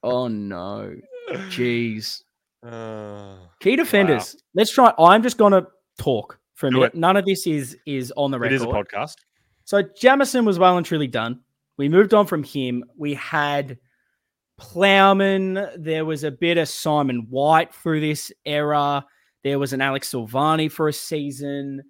[0.03, 0.95] Oh no.
[1.49, 2.23] Jeez.
[2.65, 4.36] Uh, Key defenders.
[4.55, 4.91] Let's try.
[4.97, 5.67] I'm just gonna
[5.99, 6.93] talk for a Do minute.
[6.95, 6.99] it.
[6.99, 8.55] None of this is is on the it record.
[8.55, 9.13] is a podcast.
[9.63, 11.41] So Jamison was well and truly done.
[11.78, 12.84] We moved on from him.
[12.97, 13.78] We had
[14.59, 15.69] Plowman.
[15.78, 19.05] There was a bit of Simon White through this era.
[19.47, 21.81] There was an Alex Silvagni for a season.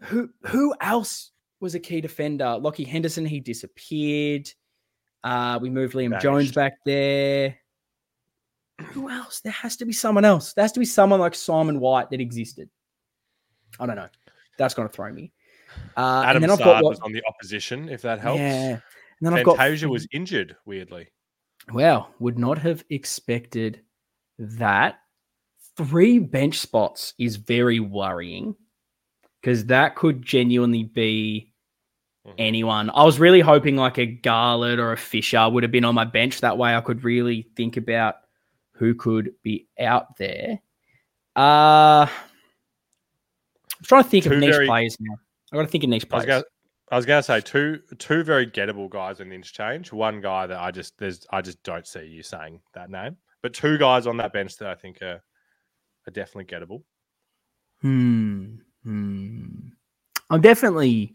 [0.00, 2.44] Who who else was a key defender?
[2.60, 3.24] Lachie Henderson.
[3.24, 4.50] He disappeared.
[5.22, 7.56] Uh, we moved Liam Jones back there.
[8.86, 9.38] Who else?
[9.38, 10.52] There has to be someone else.
[10.52, 12.68] There has to be someone like Simon White that existed.
[13.78, 14.08] I don't know.
[14.58, 15.30] That's going to throw me.
[15.96, 18.40] Uh, Adam and then I've Saad got what- was on the opposition, if that helps.
[18.40, 18.70] yeah.
[18.72, 18.80] And
[19.20, 21.06] then I've got Fantasia was injured, weirdly.
[21.72, 23.80] wow, would not have expected
[24.40, 24.98] that.
[25.76, 28.54] Three bench spots is very worrying
[29.40, 31.52] because that could genuinely be
[32.26, 32.34] Mhm.
[32.38, 32.90] anyone.
[32.90, 36.04] I was really hoping like a Garlett or a Fisher would have been on my
[36.04, 36.40] bench.
[36.40, 38.16] That way I could really think about
[38.72, 40.60] who could be out there.
[41.36, 45.16] Uh I'm trying to think Two of niche very- players now.
[45.52, 46.44] I gotta think of niche players.
[46.90, 49.92] I was gonna say two two very gettable guys in the interchange.
[49.92, 53.52] One guy that I just there's I just don't see you saying that name, but
[53.52, 55.22] two guys on that bench that I think are
[56.06, 56.82] are definitely gettable.
[57.80, 58.56] Hmm.
[58.82, 59.46] Hmm.
[60.30, 61.14] I'm definitely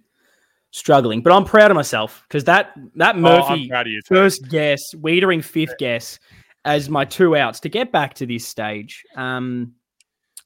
[0.71, 4.01] struggling, but I'm proud of myself because that that Oh, Murphy you.
[4.05, 6.19] First guess, Weitering fifth guess
[6.65, 9.03] as my two outs to get back to this stage.
[9.15, 9.73] Um,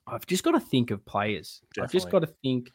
[0.07, 1.61] I've just got to think of players.
[1.81, 2.71] I've just got to think.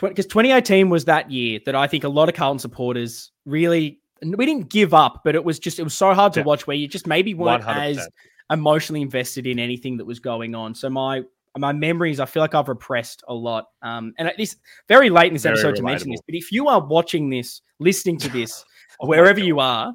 [0.00, 4.46] Because 2018 was that year that I think a lot of Carlton supporters really we
[4.46, 6.46] didn't give up, but it was just it was so hard to Yeah.
[6.46, 7.98] watch where you just maybe weren't 100%.
[7.98, 8.08] as
[8.50, 10.74] emotionally invested in anything that was going on.
[10.74, 11.22] So my
[11.56, 13.66] my memories, I feel like I've repressed a lot.
[13.82, 16.52] Um, and at this very late in this Very episode to mention this, but if
[16.52, 18.64] you are watching this, listening to this,
[19.00, 19.92] wherever you are,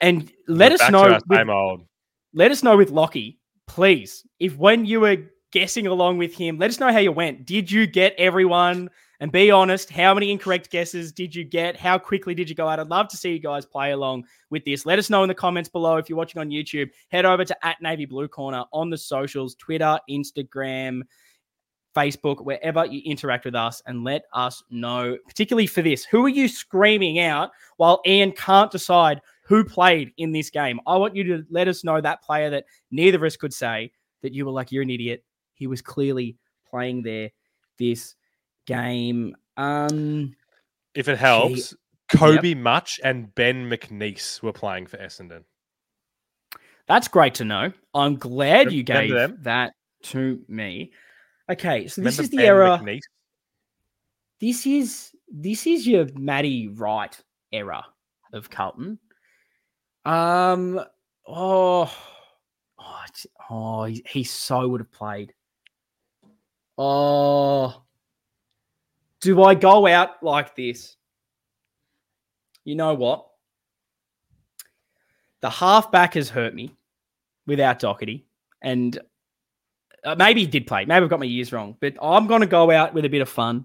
[0.00, 1.82] and let We're us know, with, same old.
[2.32, 4.26] let us know with Lachy, please.
[4.40, 5.18] If when you were
[5.52, 7.46] guessing along with him, let us know how you went.
[7.46, 8.90] Did you get everyone?
[9.20, 11.76] And be honest, how many incorrect guesses did you get?
[11.76, 12.80] How quickly did you go out?
[12.80, 14.84] I'd love to see you guys play along with this.
[14.84, 15.96] Let us know in the comments below.
[15.96, 19.54] If you're watching on YouTube, head over to at Navy Blue Corner on the socials,
[19.54, 21.02] Twitter, Instagram,
[21.94, 26.04] Facebook, wherever you interact with us, and let us know, particularly for this.
[26.04, 30.80] Who are you screaming out while Ian can't decide who played in this game?
[30.86, 33.92] I want you to let us know that player that neither of us could say
[34.22, 35.22] that you were like, you're an idiot.
[35.54, 36.36] He was clearly
[36.68, 37.30] playing there
[37.78, 38.16] this
[38.66, 39.36] game.
[39.56, 40.34] Um,
[40.94, 41.74] If it helps,
[42.10, 45.44] Kobe Mutch and Ben McNiece were playing for Essendon.
[46.86, 47.72] that's great to know.
[47.94, 49.38] I'm glad you gave them?
[49.42, 50.92] that to me.
[51.50, 52.80] Okay, so this Remember is the Ben era.
[52.82, 53.00] McNiece?
[54.40, 57.18] this is this is your Matty Wright
[57.52, 57.84] era
[58.32, 58.98] of Carlton.
[60.04, 60.80] Um.
[61.26, 61.90] Oh.
[62.78, 63.04] Oh.
[63.48, 65.32] oh he, he so would have played.
[66.76, 67.83] Oh.
[69.24, 70.96] Do I go out like this?
[72.62, 73.26] You know what?
[75.40, 76.76] The halfback has hurt me
[77.46, 78.24] without Docherty,
[78.60, 78.98] and
[80.04, 80.84] uh, maybe he did play.
[80.84, 83.22] Maybe I've got my years wrong, but I'm going to go out with a bit
[83.22, 83.64] of fun.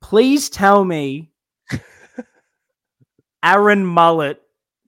[0.00, 1.30] Please tell me
[3.44, 4.36] Aaron Mullett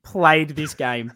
[0.03, 1.13] played this game?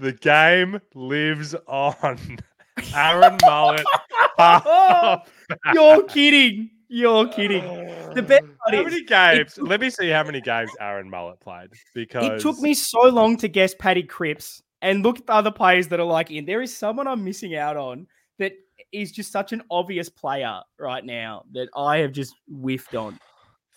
[0.00, 2.40] The game lives on.
[2.94, 3.84] Aaron Mullett.
[4.42, 5.18] Oh,
[5.74, 6.70] You're kidding.
[6.88, 7.62] You're kidding.
[8.14, 9.54] The best part How many games?
[9.54, 13.02] took- Let me see how many games Aaron Mullett played because It took me so
[13.08, 16.46] long to guess Paddy Cripps and look at the other players that are like in.
[16.46, 18.06] There is someone I'm missing out on
[18.38, 18.52] that
[18.92, 23.18] is just such an obvious player right now that I have just whiffed on.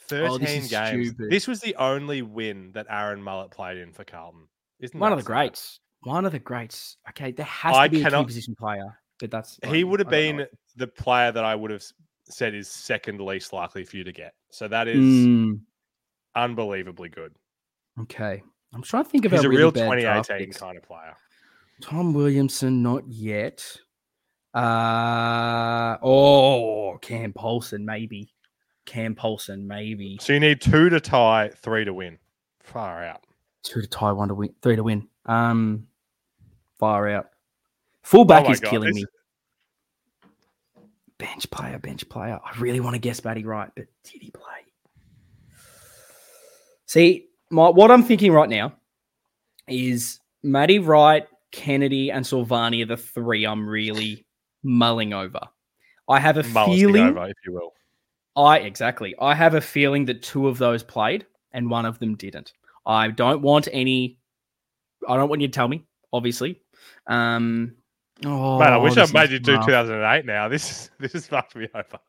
[0.08, 1.08] 13 Oh, this games.
[1.10, 1.30] stupid.
[1.30, 4.48] This was the only win that Aaron Mullett played in for Carlton.
[4.80, 5.28] Isn't One of the sad?
[5.28, 5.80] greats.
[6.04, 6.98] One of the greats.
[7.10, 10.10] Okay, there has I to be a key position player, but that's He would have
[10.10, 10.44] don't know.
[10.46, 11.84] been the player that I would have
[12.30, 14.34] said is second least likely for you to get.
[14.52, 15.60] So that is Mm,
[16.36, 17.34] unbelievably good.
[18.02, 18.42] okay,
[18.74, 21.16] I'm trying to think of He's a really real bad draft 2018 kind of player.
[21.82, 23.64] Tom Williamson, not yet.
[24.54, 28.34] Uh oh, Cam Polson, maybe.
[28.86, 30.18] Cam Polson, maybe.
[30.22, 32.18] So you need two to tie, three to win.
[32.62, 33.26] Far out.
[33.64, 35.08] Two to tie, one to win, three to win.
[35.26, 35.88] Um,
[36.84, 37.30] far out.
[38.02, 39.06] Fullback Oh is God, killing this- me.
[41.18, 42.38] Bench player, bench player.
[42.44, 44.44] I really want to guess Batty right, but did he play?
[46.86, 48.74] See, my, what I'm thinking right now
[49.70, 54.26] is Matty Wright, Kennedy, and Silvagni are the three I'm really
[54.64, 55.40] mulling over.
[56.10, 57.08] I have a feeling.
[57.08, 57.72] over, if you will.
[58.36, 59.16] I exactly.
[59.22, 62.52] I have a feeling that two of those played and one of them didn't.
[62.86, 64.18] I don't want any.
[65.08, 65.86] I don't want you to tell me.
[66.12, 66.60] Obviously.
[67.08, 67.76] Um.
[68.26, 69.66] Oh, Man, I wish I this made is you do rough.
[69.66, 70.48] 2008 now.
[70.48, 72.00] This is this is fucked me over.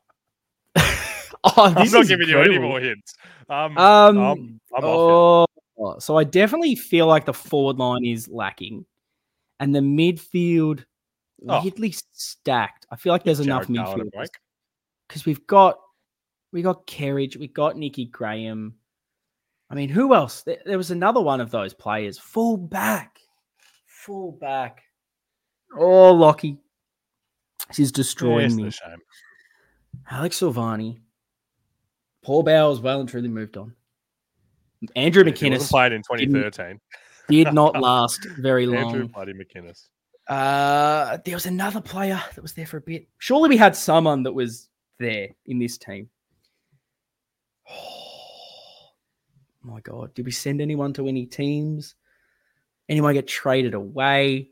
[0.77, 3.14] oh, I'm not is giving you any more hints.
[3.49, 4.18] Um, Um.
[4.18, 8.85] I'm, I'm off oh, so I definitely feel like the forward line is lacking,
[9.61, 10.85] and the midfield
[11.47, 11.62] Oh.
[11.62, 12.87] weirdly stacked.
[12.91, 13.47] I feel like there's here.
[13.49, 14.29] enough Jared midfield
[15.09, 15.79] because we've got
[16.53, 18.75] we got Kerridge, we got Nicky Graham.
[19.70, 20.43] I mean, who else?
[20.43, 23.18] There, there was another one of those players, full back,
[24.05, 24.83] full back.
[25.77, 26.59] Oh, Lachy,
[27.73, 28.71] She's is Yeah, destroying it's me.
[28.71, 28.99] shame.
[30.11, 31.01] Alex Silvagni,
[32.23, 33.75] Paul Bower, well and truly moved on.
[34.97, 36.81] Andrew If he wasn't McInnes played in 2013.
[37.29, 38.85] did not last very long.
[38.95, 39.89] Andrew bloody McInnes.
[40.29, 43.07] Uh, there was another player that was there for a bit.
[43.19, 46.09] Surely we had someone that was there in this team.
[47.69, 48.91] Oh
[49.63, 50.15] my god!
[50.15, 51.95] Did we send anyone to any teams?
[52.89, 54.51] Anyone get traded away?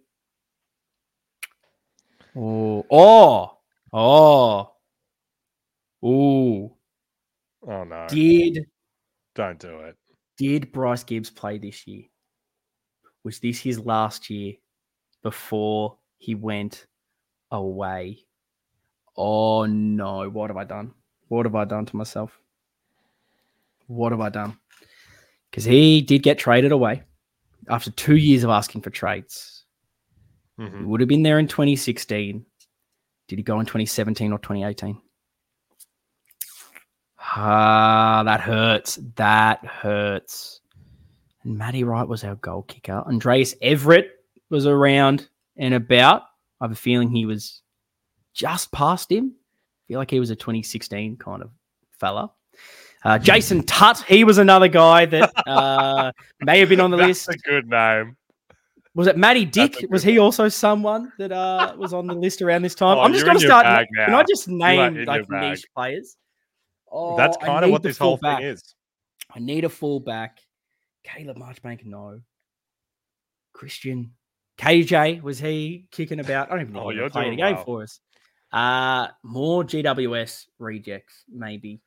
[2.34, 3.58] Oh, oh,
[3.92, 4.72] oh,
[6.02, 6.72] ooh!
[7.68, 8.06] Oh no!
[8.08, 8.66] Did
[9.34, 9.96] Don't do it.
[10.38, 12.04] did Bryce Gibbs play this year?
[13.22, 14.54] Was this his last year
[15.22, 16.86] before he went
[17.50, 18.24] away?
[19.14, 20.94] Oh no, what have I done?
[21.28, 22.40] What have I done to myself?
[23.88, 24.56] What have I done?
[25.50, 27.02] Because he did get traded away
[27.68, 29.64] after two years of asking for trades.
[30.56, 30.86] He Mhm.
[30.86, 32.44] would have been there in 2016.
[33.28, 35.00] Did he go in 2017 or 2018?
[37.18, 38.96] Ah, that hurts.
[39.16, 40.60] That hurts.
[41.44, 43.02] And Matty Wright was our goal kicker.
[43.06, 44.08] Andrejs Everitt
[44.50, 46.22] was around and about.
[46.60, 47.62] I have a feeling he was
[48.34, 49.34] just past him.
[49.34, 51.50] I feel like he was a 2016 kind of
[51.98, 52.32] fella.
[53.04, 57.26] Uh, Jason Tutt, he was another guy that uh, may have been on the That's
[57.26, 57.30] list.
[57.30, 58.16] a good name.
[58.94, 59.86] Was it Matty Dick?
[59.90, 62.98] Was he also someone that uh, was on the list around this time?
[62.98, 63.86] Oh, I'm just going to start.
[63.96, 66.16] Can I just name like niche players?
[66.90, 68.38] Oh, That's kind of what this whole fullback.
[68.40, 68.74] thing is.
[69.34, 70.38] I need a fullback.
[71.04, 72.20] Caleb Marchbank, no.
[73.54, 74.12] Christian
[74.58, 76.48] KJ was he kicking about?
[76.48, 77.64] I don't even know Oh, you're played a game well.
[77.64, 78.00] for us.
[78.52, 81.80] Uh more GWS rejects, maybe.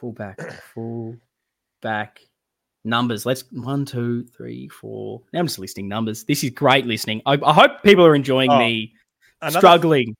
[0.00, 0.38] Fullback,
[0.74, 2.20] fullback
[2.84, 3.24] numbers.
[3.24, 5.22] Let's one, two, three, four.
[5.32, 6.24] Now I'm just listing numbers.
[6.24, 7.22] This is great listening.
[7.24, 8.92] I, I hope people are enjoying Oh, me
[9.40, 10.14] Another, struggling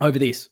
[0.00, 0.48] over this.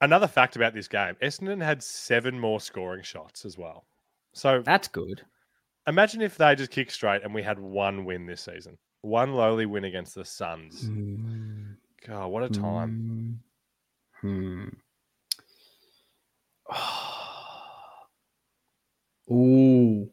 [0.00, 3.84] another fact about this game Essendon had seven more scoring shots as well.
[4.32, 5.22] So That's good.
[5.88, 8.78] imagine if they just kick straight and we had one win this season.
[9.00, 10.84] One lowly win against the Suns.
[10.84, 11.74] Mm.
[12.06, 13.40] God, what a time.
[14.20, 14.68] Hmm.
[19.32, 20.10] Ooh.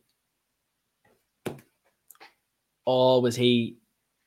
[2.88, 3.78] Oh, was he?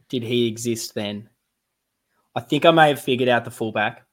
[0.09, 1.31] Did he exist then?
[2.37, 4.07] I think I may have figured out the fullback,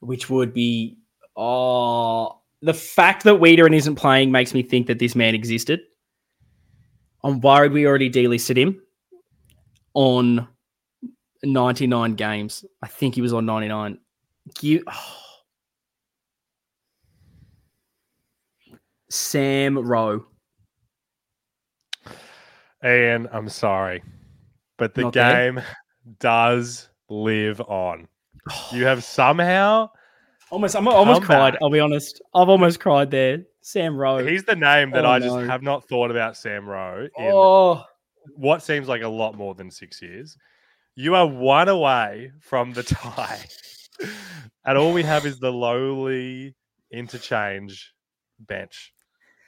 [0.00, 0.98] which would be.
[1.36, 5.80] Oh, the fact that Wiederin isn't playing makes me think that this man existed.
[7.24, 8.82] I'm worried we already delisted him
[9.94, 10.48] on
[11.42, 12.64] 99 games.
[12.82, 13.98] I think he was on 99.
[14.54, 15.31] Give, oh.
[19.12, 20.24] Sam Rowe.
[22.84, 24.02] Ian, I'm sorry,
[24.78, 25.52] but the Not there?
[25.52, 25.62] game
[26.18, 28.08] does live on.
[28.72, 29.90] You have somehow.
[30.50, 31.50] Almost, I'm almost Come cried.
[31.52, 31.60] back.
[31.62, 32.20] I'll be honest.
[32.34, 33.44] I've almost cried there.
[33.60, 34.26] Sam Rowe.
[34.26, 35.46] He's the name that Oh, I just no.
[35.46, 37.84] have not thought about Sam Rowe in oh,
[38.34, 40.36] what seems like a lot more than six years.
[40.96, 43.38] You are one away from the tie.
[44.64, 46.56] and all we have is the lowly
[46.90, 47.92] interchange
[48.40, 48.92] bench.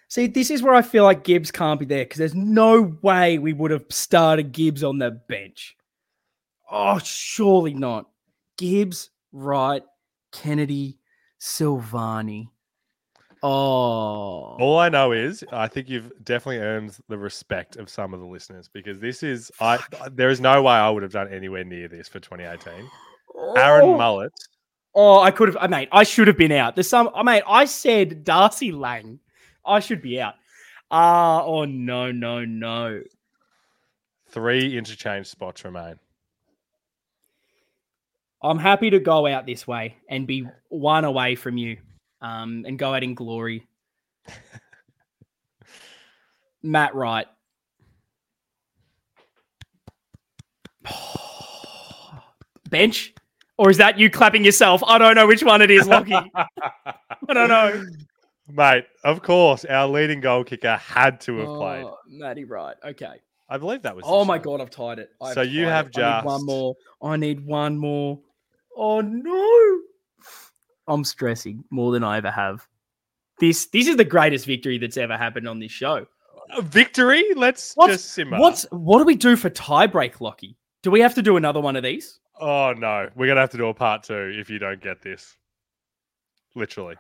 [0.08, 3.38] See, this is where I feel like Gibbs can't be there because there's no way
[3.38, 5.76] we would have started Gibbs on the bench.
[6.70, 8.06] Oh, surely not.
[8.56, 9.82] Gibbs, Wright,
[10.32, 10.98] Kennedy,
[11.40, 12.48] Silvagni.
[13.42, 18.20] Oh, All I know is I think you've definitely earned the respect of some of
[18.20, 19.78] the listeners because this is I
[20.12, 22.88] there is no way I would have done anywhere near this for 2018.
[23.56, 23.98] Aaron Oh.
[23.98, 24.30] Mullett.
[24.94, 25.88] Oh, I could have, I mate.
[25.92, 26.74] I should have been out.
[26.76, 27.42] There's some, I mate.
[27.46, 29.18] I said Darcy Lang.
[29.66, 30.34] I should be out.
[30.90, 33.02] Ah, oh no, no, no.
[34.28, 35.98] Three interchange spots remain.
[38.42, 41.78] I'm happy to go out this way and be one away from you,
[42.20, 43.66] um, and go out in glory.
[46.62, 47.26] Matt Wright.
[52.68, 53.14] Bench,
[53.56, 54.82] or is that you clapping yourself?
[54.86, 56.12] I don't know which one it is, Lachy.
[56.34, 57.82] I don't know.
[58.48, 61.84] Mate, of course, our leading goal kicker had to have played.
[61.84, 62.76] Oh, Matty Wright.
[62.84, 63.20] Okay.
[63.48, 64.04] I believe that was.
[64.06, 65.10] Oh my god, I've tied it.
[65.20, 65.98] I've So you have it.
[65.98, 66.74] I need one more.
[67.02, 68.20] I need one more.
[68.76, 69.80] Oh no.
[70.86, 72.66] I'm stressing more than I ever have.
[73.40, 76.06] This this is the greatest victory that's ever happened on this show.
[76.56, 77.24] A victory?
[77.34, 78.38] Let's What's- just simmer.
[78.38, 80.56] What's what do we do for tiebreak, Lachy?
[80.82, 82.20] Do we have to do another one of these?
[82.38, 85.36] Oh no, we're gonna have to do a part two if you don't get this.
[86.54, 86.96] Literally,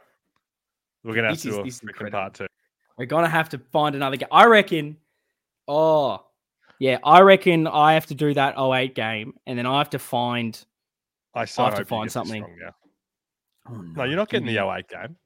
[1.04, 2.46] we're gonna have This to is- do a this is freaking part two.
[2.98, 4.28] We're gonna have to find another game.
[4.32, 4.96] I reckon.
[5.66, 6.24] Oh,
[6.78, 6.98] yeah.
[7.04, 10.62] I reckon I have to do that 08 game, and then I have to find.
[11.34, 12.44] I so have to find something.
[13.68, 15.16] Oh, No, you're not getting the me- 08 game.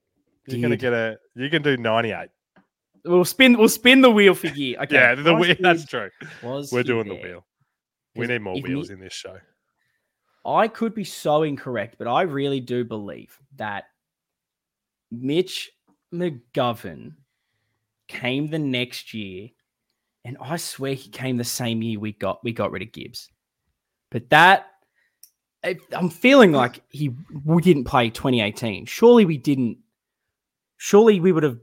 [0.46, 1.18] You're gonna get a.
[1.34, 2.28] You can do 98.
[3.04, 3.56] We'll spin.
[3.58, 4.76] We'll spin the wheel for you.
[4.78, 4.94] Okay.
[4.94, 5.54] yeah, the wheel.
[5.60, 6.10] That's true.
[6.42, 7.44] was We're doing the wheel.
[8.16, 9.38] We need more wheels in this show.
[10.44, 13.84] I could be so incorrect, but I really do believe that
[15.10, 15.70] Mitch
[16.12, 17.12] McGovern
[18.08, 19.48] came the next year,
[20.24, 23.30] and I swear he came the same year we got we got rid of Gibbs.
[24.10, 24.66] But that
[25.92, 28.86] I'm feeling like he we didn't play 2018.
[28.86, 29.78] Surely we didn't.
[30.76, 31.58] Surely we would have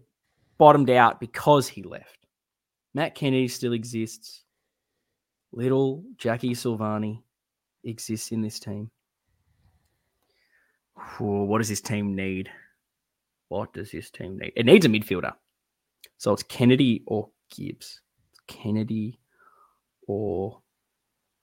[0.57, 2.25] bottomed out because he left.
[2.93, 4.43] Matt Kennedy still exists.
[5.51, 7.21] Little Jackie Silvagni
[7.83, 8.89] exists in this team.
[11.17, 12.49] Whew, what does this team need?
[13.49, 14.53] What does this team need?
[14.55, 15.33] It needs a midfielder.
[16.17, 18.01] So it's Kennedy or Gibbs.
[18.47, 19.19] Kennedy
[20.07, 20.61] or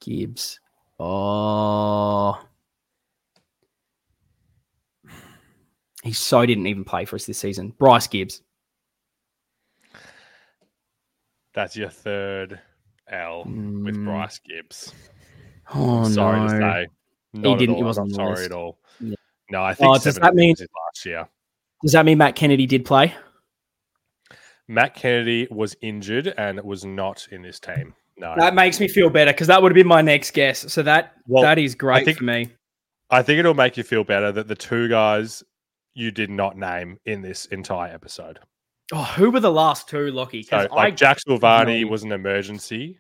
[0.01, 0.59] Gibbs.
[0.99, 2.41] Oh.
[6.03, 7.73] He so didn't even play for us this season.
[7.79, 8.43] Bryce Gibbs.
[11.55, 12.59] That's your third
[13.09, 14.05] L with Mm.
[14.05, 14.93] Bryce Gibbs.
[15.75, 16.47] Oh sorry no.
[16.47, 16.87] to say.
[17.35, 18.45] Not didn't- At he wasn't sorry list.
[18.47, 18.79] at all.
[19.01, 19.15] Yeah.
[19.51, 21.29] No, I think Oh, does that mean- last year.
[21.83, 23.15] Does that mean Matt Kennedy did play?
[24.69, 27.95] Matt Kennedy was injured and was not in this team.
[28.17, 30.73] No, That makes me feel better because that would have been my next guess.
[30.73, 32.51] So that Well, that is great think- for me.
[33.11, 35.43] I think it'll make you feel better that the two guys
[35.95, 38.39] you did not name in this entire episode.
[38.93, 40.43] Oh, who were the last two, Lachy?
[40.45, 41.87] So, 'Cause like I Jack Silvagni idea.
[41.89, 42.99] was an emergency.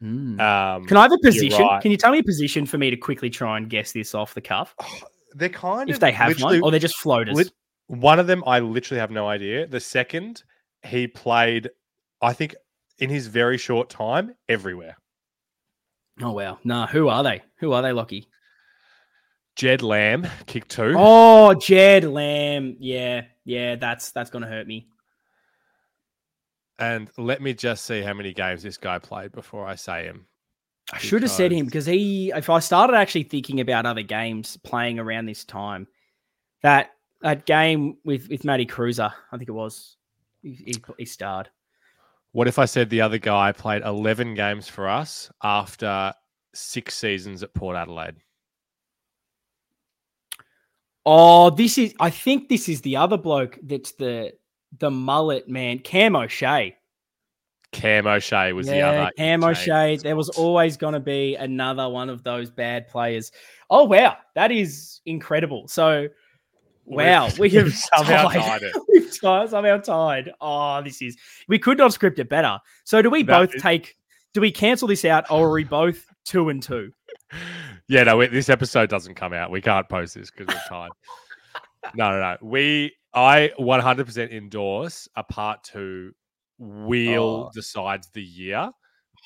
[0.00, 0.40] Hmm.
[0.40, 1.62] Um, Can I have a position?
[1.62, 1.82] right.
[1.82, 4.32] Can you tell me a position for me to quickly try and guess this off
[4.32, 4.74] the cuff?
[5.34, 7.34] they're kind If of if they have literally- one, or they're just floaters.
[7.36, 7.52] lit-
[7.90, 9.66] one of them, I literally have no idea.
[9.66, 10.44] The second,
[10.86, 11.70] he played,
[12.22, 12.54] I think,
[12.98, 14.96] in his very short time, everywhere.
[16.22, 16.86] oh wow, nah.
[16.86, 17.42] Who are they?
[17.58, 18.26] Who are they, Lachy?
[19.56, 20.94] Jed Lamb, kick two.
[20.96, 22.76] Oh, Jed Lamb.
[22.78, 23.74] Yeah, yeah.
[23.74, 24.86] That's that's gonna hurt me.
[26.78, 30.26] And let me just see how many games this guy played before I say him.
[30.92, 32.30] I should have said him because he.
[32.30, 35.88] If I started actually thinking about other games playing around this time,
[36.62, 36.92] that
[37.22, 39.96] that game with with Matty Kreuzer, I think it was,
[40.42, 41.48] he, he, he starred.
[42.32, 46.14] What if I said the other guy played 11 games for us after
[46.54, 48.16] six seasons at Port Adelaide?
[51.04, 51.94] Oh, this is.
[51.98, 53.58] I think this is the other bloke.
[53.62, 54.32] That's the
[54.78, 56.76] the mullet man, Cam O'Shea.
[57.72, 59.10] Cam O'Shea was the yeah, other.
[59.16, 59.96] Cam O'Shea.
[59.96, 63.32] There was always going to be another one of those bad players.
[63.70, 65.68] Oh wow, that is incredible.
[65.68, 66.08] So
[66.84, 68.40] Wow, we have somehow tied.
[68.40, 68.76] tied it.
[68.88, 70.32] We've tied, somehow tied.
[70.40, 71.16] Oh, this is.
[71.48, 72.58] We could not script it better.
[72.84, 73.96] So, do we That both is- take?
[74.32, 76.92] Do we cancel this out, or are we both two and two?
[77.88, 79.50] Yeah, no, wait, this episode doesn't come out.
[79.50, 80.90] We can't post this because we're time.
[81.96, 82.36] no, no, no.
[82.40, 86.12] We, I 100% endorse a part two.
[86.58, 87.50] Wheel Oh.
[87.52, 88.72] decides the year, oh,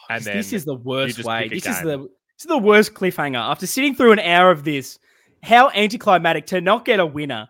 [0.09, 1.49] and then this is the worst way.
[1.49, 3.37] This is the this is the worst cliffhanger.
[3.37, 4.99] After sitting through an hour of this,
[5.45, 7.49] how anticlimactic to not get a winner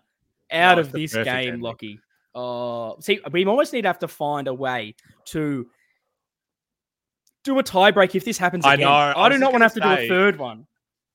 [0.51, 1.61] out No, of this game, ending.
[1.61, 1.99] Lachy.
[2.33, 4.95] Oh, see, we almost need to have to find a way
[5.27, 5.67] to
[7.43, 9.73] do a tiebreak if this happens I know, I, I do not want to have
[9.75, 10.65] to gonna do a third one.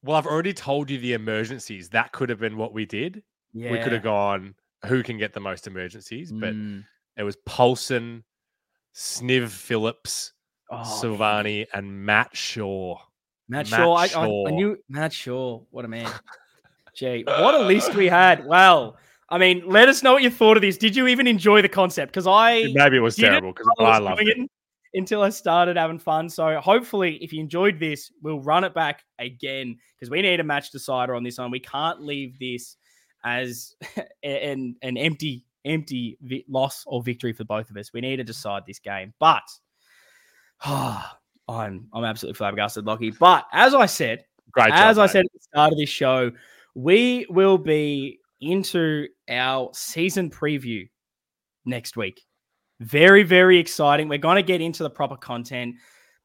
[0.03, 1.91] well, I've already told you the emergencies.
[1.91, 3.23] That could have been what we did.
[3.53, 4.55] Yeah, We could have gone.
[4.87, 6.33] Who can get the most emergencies?
[6.33, 6.85] But Mm.
[7.17, 8.25] it was Paulson,
[8.95, 10.33] Sniv Phillips,
[10.71, 10.85] Oh, man.
[10.87, 12.97] Silvagni, and Matt Shaw.
[13.49, 13.93] Matt, Matt Shaw.
[13.95, 14.47] I, I, Shaw.
[14.49, 15.61] I knew Matt Shaw.
[15.71, 16.11] What a man.
[17.01, 18.45] Gee, what a list we had.
[18.45, 18.99] Well,
[19.31, 20.77] I mean, let us know what you thought of this.
[20.77, 22.13] Did you even enjoy the concept?
[22.13, 24.51] Because I Maybe it was terrible because know I loved it.
[24.93, 26.29] until I started having fun.
[26.29, 30.45] So hopefully, if you enjoyed this, we'll run it back again because we need a
[30.45, 31.51] match decider on this one.
[31.51, 32.77] We can't leave this
[33.25, 33.75] as
[34.23, 37.95] an an empty empty vi- loss or victory for both of us.
[37.95, 39.15] We need to decide this game.
[39.19, 39.45] But
[40.67, 41.09] I'm
[41.49, 43.17] I'm absolutely flabbergasted, Lachy.
[43.19, 44.75] But as I said, Great job.
[44.79, 46.31] as I said at the start of this show,
[46.75, 50.89] we will be into our season preview
[51.65, 52.23] next week.
[52.81, 54.09] Very, very exciting.
[54.09, 55.75] We're going to get into the proper content,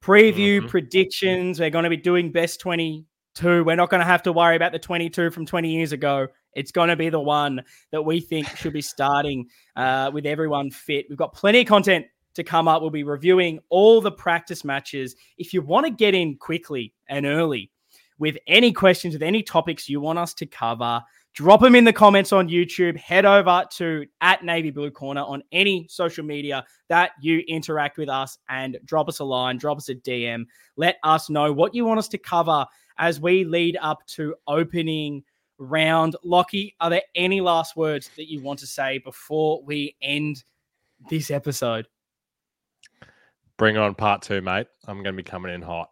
[0.01, 0.69] preview, Mhm.
[0.69, 1.59] predictions.
[1.59, 3.63] We're going to be doing best 22.
[3.65, 6.27] We're not going to have to worry about the 22 from 20 years ago.
[6.53, 10.71] It's going to be the one that we think should be starting uh, with everyone
[10.71, 11.07] fit.
[11.09, 12.81] We've got plenty of content to come up.
[12.81, 15.15] We'll be reviewing all the practice matches.
[15.37, 17.71] If you want to get in quickly and early
[18.17, 21.01] with any questions, with any topics you want us to cover,
[21.33, 22.97] drop them in the comments on YouTube.
[22.97, 28.09] Head over to at Navy Blue Corner on any social media that you interact with
[28.09, 30.45] us and drop us a line, drop us a DM.
[30.77, 32.65] Let us know what you want us to cover
[32.97, 35.23] as we lead up to opening
[35.57, 36.15] round.
[36.23, 40.43] Lachy, are there any last words that you want to say before we end
[41.09, 41.87] this episode?
[43.57, 44.67] Bring on part two, mate.
[44.87, 45.89] I'm going to be coming in hot.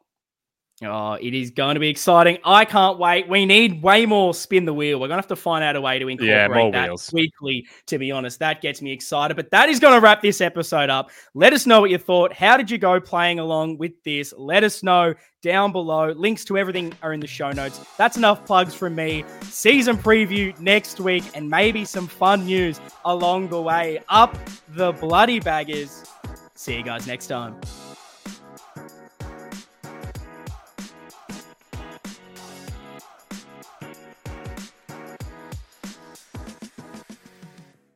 [0.82, 2.40] Oh, it is going to be exciting.
[2.44, 3.30] I can't wait.
[3.30, 5.00] We need way more spin the wheel.
[5.00, 7.10] We're going to have to find out a way to incorporate Yeah, that wheels.
[7.14, 8.40] weekly, to be honest.
[8.40, 9.36] That gets me excited.
[9.38, 11.12] But that is going to wrap this episode up.
[11.36, 12.34] Let us know what you thought.
[12.34, 14.34] How did you go playing along with this?
[14.36, 15.14] Let us know
[15.44, 16.12] down below.
[16.12, 17.80] Links to everything are in the show notes.
[17.98, 19.24] That's enough plugs from me.
[19.44, 24.00] Season preview next week and maybe some fun news along the way.
[24.10, 24.36] Up
[24.70, 26.04] the bloody baggers.
[26.56, 27.56] See you guys next time.